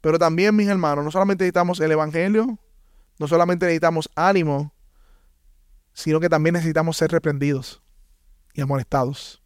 [0.06, 2.60] Pero también, mis hermanos, no solamente necesitamos el Evangelio,
[3.18, 4.72] no solamente necesitamos ánimo,
[5.94, 7.82] sino que también necesitamos ser reprendidos
[8.54, 9.42] y amonestados.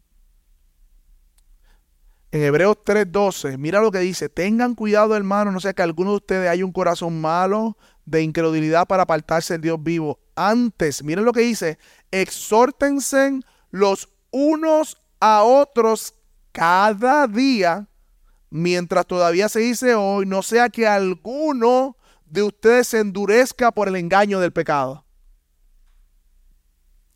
[2.30, 6.16] En Hebreos 3:12, mira lo que dice, tengan cuidado hermanos, no sea que alguno de
[6.16, 10.20] ustedes haya un corazón malo de incredulidad para apartarse del Dios vivo.
[10.36, 11.78] Antes, miren lo que dice,
[12.10, 13.40] exhórtense
[13.70, 16.16] los unos a otros
[16.52, 17.88] cada día,
[18.50, 21.96] mientras todavía se dice hoy, no sea que alguno
[22.26, 25.04] de ustedes se endurezca por el engaño del pecado.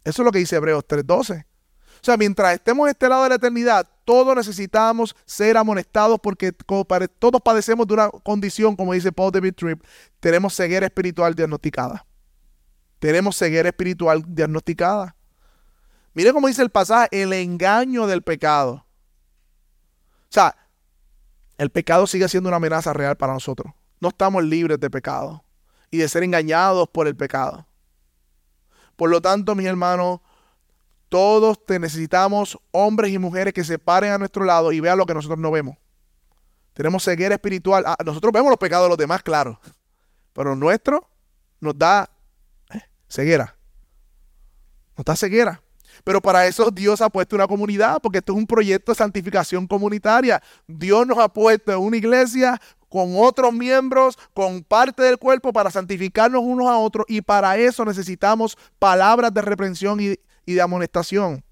[0.05, 1.47] Eso es lo que dice Hebreos 3:12.
[2.05, 7.41] O sea, mientras estemos este lado de la eternidad, todos necesitamos ser amonestados porque todos
[7.43, 9.82] padecemos de una condición, como dice Paul David Tripp,
[10.20, 12.05] tenemos ceguera espiritual diagnosticada.
[12.99, 15.16] Tenemos ceguera espiritual diagnosticada.
[16.12, 18.85] Mire cómo dice el pasaje, el engaño del pecado.
[20.24, 20.55] O sea,
[21.59, 23.72] el pecado sigue siendo una amenaza real para nosotros.
[24.00, 25.44] No estamos libres de pecado
[25.90, 27.66] y de ser engañados por el pecado.
[28.96, 30.20] Por lo tanto, mis hermanos,
[31.09, 35.07] todos te necesitamos hombres y mujeres que se paren a nuestro lado y vean lo
[35.07, 35.76] que nosotros no vemos.
[36.72, 37.84] Tenemos ceguera espiritual.
[37.86, 39.61] Ah, nosotros vemos los pecados de los demás, claro.
[40.32, 41.09] Pero nuestro
[41.61, 42.11] nos da
[42.70, 43.57] eh, ceguera.
[44.96, 45.62] Nos da ceguera.
[46.05, 49.66] Pero para eso Dios ha puesto una comunidad, porque esto es un proyecto de santificación
[49.66, 50.42] comunitaria.
[50.68, 56.42] Dios nos ha puesto una iglesia con otros miembros, con parte del cuerpo para santificarnos
[56.44, 61.42] unos a otros y para eso necesitamos palabras de reprensión y, de amonestación.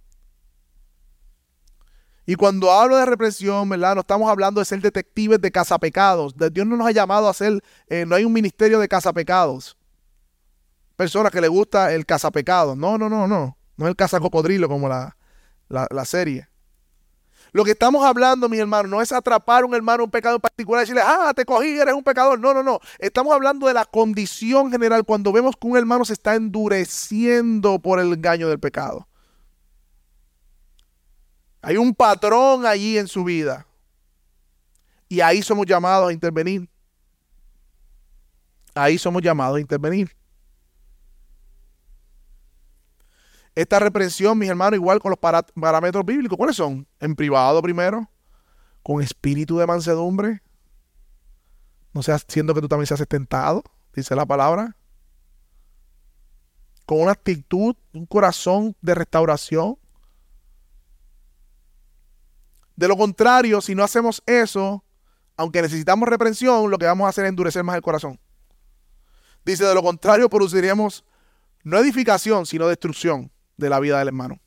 [2.26, 3.96] Y cuando hablo de represión, ¿verdad?
[3.96, 6.34] No estamos hablando de ser detectives de cazapecados.
[6.52, 9.76] Dios no nos ha llamado a ser, eh, no hay un ministerio de cazapecados.
[10.94, 12.76] Personas que le gusta el cazapecados.
[12.76, 13.56] No, no, no, no.
[13.76, 15.16] No es el cazacocodrilo como la,
[15.68, 16.48] la, la serie.
[17.52, 20.40] Lo que estamos hablando, mis hermanos, no es atrapar a un hermano un pecado en
[20.40, 22.40] particular y decirle, ah, te cogí, eres un pecador.
[22.40, 22.80] No, no, no.
[22.98, 28.00] Estamos hablando de la condición general cuando vemos que un hermano se está endureciendo por
[28.00, 29.06] el engaño del pecado.
[31.60, 33.66] Hay un patrón allí en su vida.
[35.08, 36.68] Y ahí somos llamados a intervenir.
[38.74, 40.16] Ahí somos llamados a intervenir.
[43.54, 46.38] Esta reprensión, mis hermanos, igual con los parámetros bíblicos.
[46.38, 46.86] ¿Cuáles son?
[47.00, 48.10] En privado primero,
[48.82, 50.42] con espíritu de mansedumbre.
[51.92, 53.62] No seas siendo que tú también seas tentado,
[53.94, 54.76] dice la palabra.
[56.86, 59.78] Con una actitud, un corazón de restauración.
[62.74, 64.82] De lo contrario, si no hacemos eso,
[65.36, 68.18] aunque necesitamos reprensión, lo que vamos a hacer es endurecer más el corazón.
[69.44, 71.04] Dice, de lo contrario, produciríamos
[71.64, 74.40] no edificación, sino destrucción de la vida del hermano.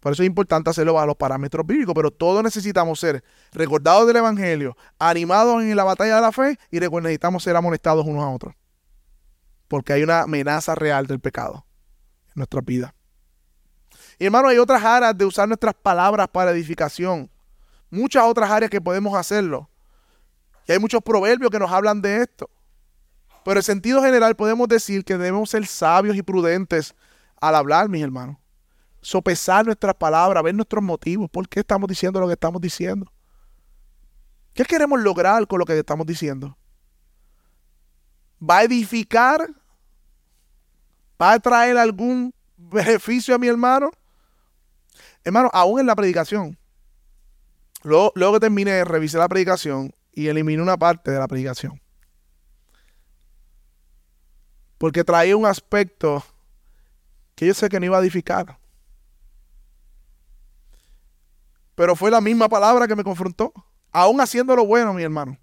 [0.00, 4.16] Por eso es importante hacerlo a los parámetros bíblicos, pero todos necesitamos ser recordados del
[4.16, 8.54] Evangelio, animados en la batalla de la fe y necesitamos ser amonestados unos a otros.
[9.66, 11.64] Porque hay una amenaza real del pecado
[12.28, 12.94] en nuestra vida.
[14.18, 17.30] Y hermano, hay otras áreas de usar nuestras palabras para edificación.
[17.88, 19.70] Muchas otras áreas que podemos hacerlo.
[20.68, 22.50] Y hay muchos proverbios que nos hablan de esto.
[23.42, 26.94] Pero en sentido general podemos decir que debemos ser sabios y prudentes
[27.48, 28.36] al hablar, mis hermanos.
[29.00, 33.10] Sopesar nuestras palabras, ver nuestros motivos, por qué estamos diciendo lo que estamos diciendo.
[34.54, 36.56] ¿Qué queremos lograr con lo que estamos diciendo?
[38.40, 39.46] ¿Va a edificar?
[41.20, 43.90] ¿Va a traer algún beneficio a mi hermano?
[45.22, 46.58] Hermano, aún en la predicación.
[47.82, 51.80] Luego, luego que terminé, revisé la predicación y eliminé una parte de la predicación.
[54.78, 56.24] Porque traía un aspecto
[57.34, 58.58] que yo sé que no iba a edificar.
[61.74, 63.52] Pero fue la misma palabra que me confrontó,
[63.92, 65.38] aún haciendo lo bueno, mi hermano.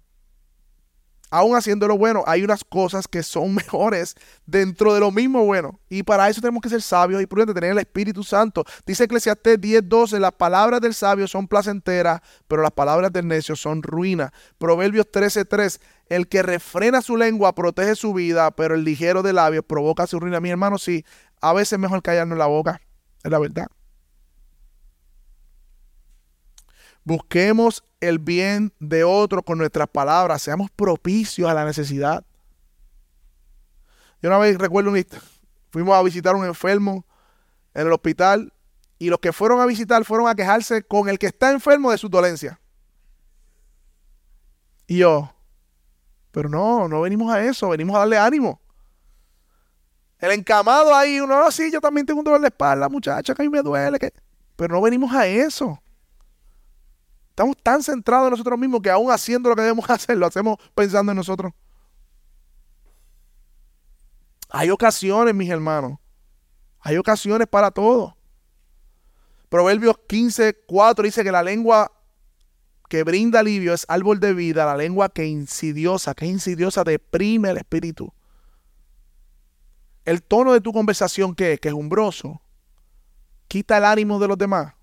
[1.30, 4.14] aún haciendo lo bueno, hay unas cosas que son mejores
[4.44, 5.80] dentro de lo mismo bueno.
[5.88, 8.64] Y para eso tenemos que ser sabios y prudentes, tener el Espíritu Santo.
[8.84, 13.82] Dice Eclesiastés 10:12, las palabras del sabio son placenteras, pero las palabras del necio son
[13.82, 14.30] ruina.
[14.58, 15.80] Proverbios 13:3,
[16.10, 20.20] el que refrena su lengua protege su vida, pero el ligero de labios provoca su
[20.20, 20.38] ruina.
[20.38, 21.02] Mi hermano, sí,
[21.42, 22.80] a veces es mejor callarnos la boca,
[23.22, 23.66] es la verdad.
[27.04, 30.40] Busquemos el bien de otro con nuestras palabras.
[30.40, 32.24] Seamos propicios a la necesidad.
[34.22, 34.92] Yo una vez recuerdo,
[35.70, 37.04] fuimos a visitar a un enfermo
[37.74, 38.52] en el hospital
[38.98, 41.98] y los que fueron a visitar fueron a quejarse con el que está enfermo de
[41.98, 42.60] su dolencia.
[44.86, 45.34] Y yo,
[46.30, 48.61] pero no, no venimos a eso, venimos a darle ánimo.
[50.22, 53.42] El encamado ahí, uno, no, sí, yo también tengo un dolor de espalda, muchacha, que
[53.42, 53.98] a mí me duele.
[53.98, 54.12] Que...
[54.54, 55.82] Pero no venimos a eso.
[57.30, 60.58] Estamos tan centrados en nosotros mismos que aún haciendo lo que debemos hacer, lo hacemos
[60.76, 61.52] pensando en nosotros.
[64.48, 65.98] Hay ocasiones, mis hermanos.
[66.78, 68.16] Hay ocasiones para todo.
[69.48, 71.90] Proverbios 15, 4 dice que la lengua
[72.88, 77.56] que brinda alivio es árbol de vida, la lengua que insidiosa, que insidiosa deprime el
[77.56, 78.14] espíritu.
[80.04, 82.42] El tono de tu conversación que es quejumbroso,
[83.48, 84.74] quita el ánimo de los demás,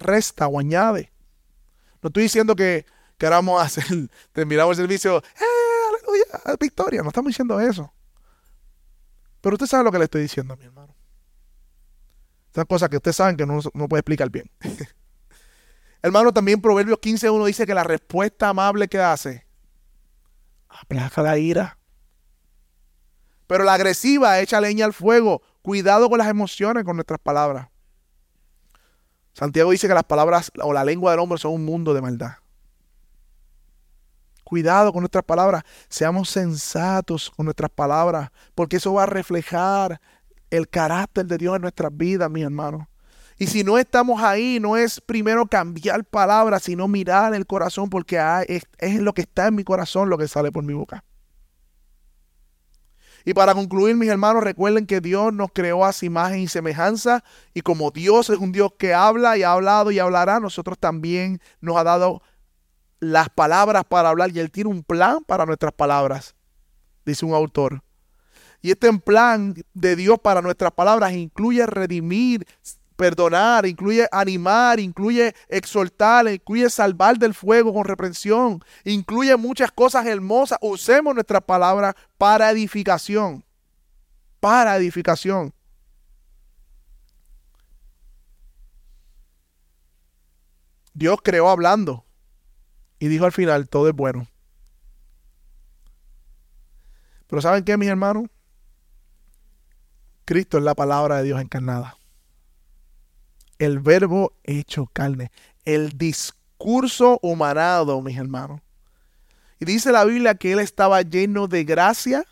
[0.00, 1.12] resta o añade.
[2.02, 2.84] No estoy diciendo que
[3.16, 3.84] queramos hacer,
[4.32, 7.02] terminamos el servicio, ¡eh, victoria!
[7.02, 7.92] No estamos diciendo eso.
[9.40, 10.94] Pero usted sabe lo que le estoy diciendo, mi hermano.
[12.46, 14.50] Estas cosas que ustedes saben que no, no puede explicar bien.
[16.02, 19.46] hermano, también Proverbios 15.1 dice que la respuesta amable que hace
[20.68, 21.78] aplaca la ira.
[23.46, 25.42] Pero la agresiva echa leña al fuego.
[25.62, 27.68] Cuidado con las emociones, con nuestras palabras.
[29.34, 32.34] Santiago dice que las palabras o la lengua del hombre son un mundo de maldad.
[34.44, 40.00] Cuidado con nuestras palabras, seamos sensatos con nuestras palabras, porque eso va a reflejar
[40.50, 42.86] el carácter de Dios en nuestras vidas, mis hermanos.
[43.36, 48.20] Y si no estamos ahí, no es primero cambiar palabras, sino mirar el corazón, porque
[48.46, 51.02] es, es lo que está en mi corazón lo que sale por mi boca.
[53.24, 57.24] Y para concluir, mis hermanos, recuerden que Dios nos creó a su imagen y semejanza.
[57.54, 61.40] Y como Dios es un Dios que habla y ha hablado y hablará, nosotros también
[61.60, 62.22] nos ha dado
[63.00, 64.30] las palabras para hablar.
[64.34, 66.34] Y Él tiene un plan para nuestras palabras,
[67.06, 67.82] dice un autor.
[68.60, 72.46] Y este plan de Dios para nuestras palabras incluye redimir,
[72.96, 80.58] perdonar, incluye animar, incluye exhortar, incluye salvar del fuego con reprensión, incluye muchas cosas hermosas.
[80.62, 83.44] Usemos nuestras palabras para edificación,
[84.40, 85.52] para edificación.
[90.92, 92.04] Dios creó hablando
[93.00, 94.28] y dijo al final, todo es bueno.
[97.26, 98.30] Pero ¿saben qué, mis hermanos?
[100.24, 101.96] Cristo es la palabra de Dios encarnada
[103.58, 105.30] el verbo hecho carne,
[105.64, 108.60] el discurso humanado, mis hermanos.
[109.60, 112.24] Y dice la Biblia que él estaba lleno de gracia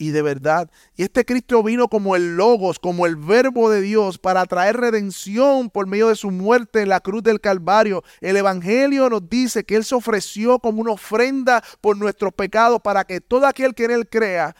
[0.00, 0.70] y de verdad.
[0.96, 5.68] Y este Cristo vino como el logos, como el verbo de Dios para traer redención
[5.68, 8.02] por medio de su muerte en la cruz del Calvario.
[8.22, 13.04] El Evangelio nos dice que Él se ofreció como una ofrenda por nuestros pecados para
[13.04, 14.56] que todo aquel que en Él crea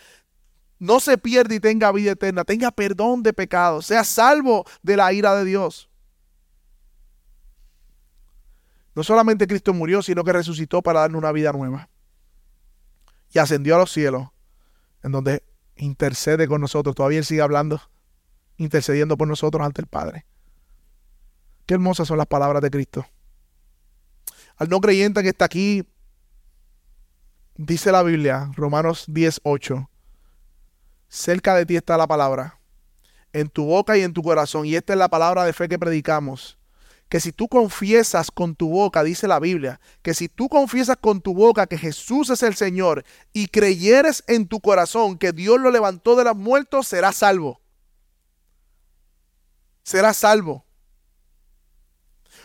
[0.81, 5.13] no se pierda y tenga vida eterna, tenga perdón de pecados, sea salvo de la
[5.13, 5.91] ira de Dios.
[8.95, 11.91] No solamente Cristo murió, sino que resucitó para darnos una vida nueva.
[13.33, 14.29] Y ascendió a los cielos,
[15.05, 15.45] en donde
[15.77, 16.97] intercede con nosotros.
[16.97, 17.81] Todavía Él sigue hablando,
[18.57, 20.27] intercediendo por nosotros ante el Padre.
[21.67, 23.07] Qué hermosas son las palabras de Cristo.
[24.57, 25.87] Al no creyente que está aquí,
[27.57, 29.90] dice la Biblia, Romanos 10:8
[31.11, 32.61] cerca de ti está la palabra,
[33.35, 34.65] en tu boca y en tu corazón.
[34.65, 36.57] Y esta es la palabra de fe que predicamos.
[37.11, 41.21] Que si tú confiesas con tu boca, dice la Biblia, que si tú confiesas con
[41.21, 45.73] tu boca que Jesús es el Señor y creyeres en tu corazón que Dios lo
[45.73, 47.61] levantó de los muertos, serás salvo.
[49.83, 50.65] Serás salvo.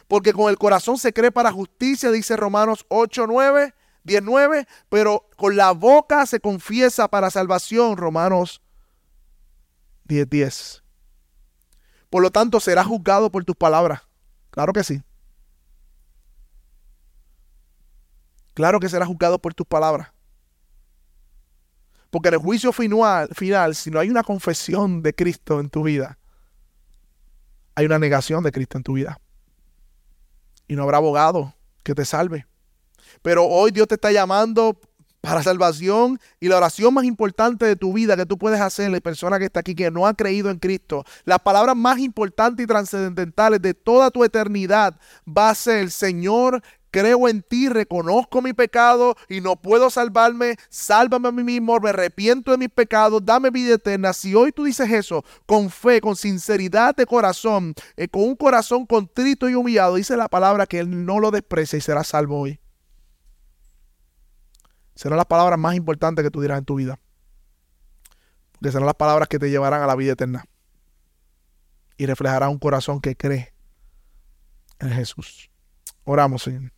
[0.08, 3.75] Porque con el corazón se cree para justicia, dice Romanos 8, 9
[4.06, 8.62] 19, pero con la boca se confiesa para salvación, Romanos
[10.06, 10.84] 10, 10.
[12.10, 14.02] Por lo tanto, será juzgado por tus palabras.
[14.52, 15.02] Claro que sí.
[18.54, 20.10] Claro que será juzgado por tus palabras.
[22.10, 25.84] Porque en el juicio final, final, si no hay una confesión de Cristo en tu
[25.84, 26.18] vida,
[27.74, 29.20] hay una negación de Cristo en tu vida.
[30.68, 31.54] Y no habrá abogado
[31.84, 32.48] que te salve.
[33.26, 34.80] Pero hoy Dios te está llamando
[35.20, 39.00] para salvación y la oración más importante de tu vida que tú puedes hacer, la
[39.00, 42.68] persona que está aquí que no ha creído en Cristo, las palabras más importantes y
[42.68, 46.62] trascendentales de toda tu eternidad va a ser, Señor,
[46.92, 51.90] creo en ti, reconozco mi pecado y no puedo salvarme, sálvame a mí mismo, me
[51.90, 54.14] arrepiento de mis pecados, dame vida eterna.
[54.14, 58.86] Si hoy tú dices eso con fe, con sinceridad de corazón, eh, con un corazón
[58.86, 62.60] contrito y humillado, dice la palabra que Él no lo desprecia y será salvo hoy.
[64.96, 67.00] Serán las palabras más importantes que tú dirás en tu vida.
[68.54, 70.46] Porque serán las palabras que te llevarán a la vida eterna.
[71.98, 73.54] Y reflejará un corazón que cree
[74.80, 75.50] en Jesús.
[76.04, 76.72] Oramos, Señor.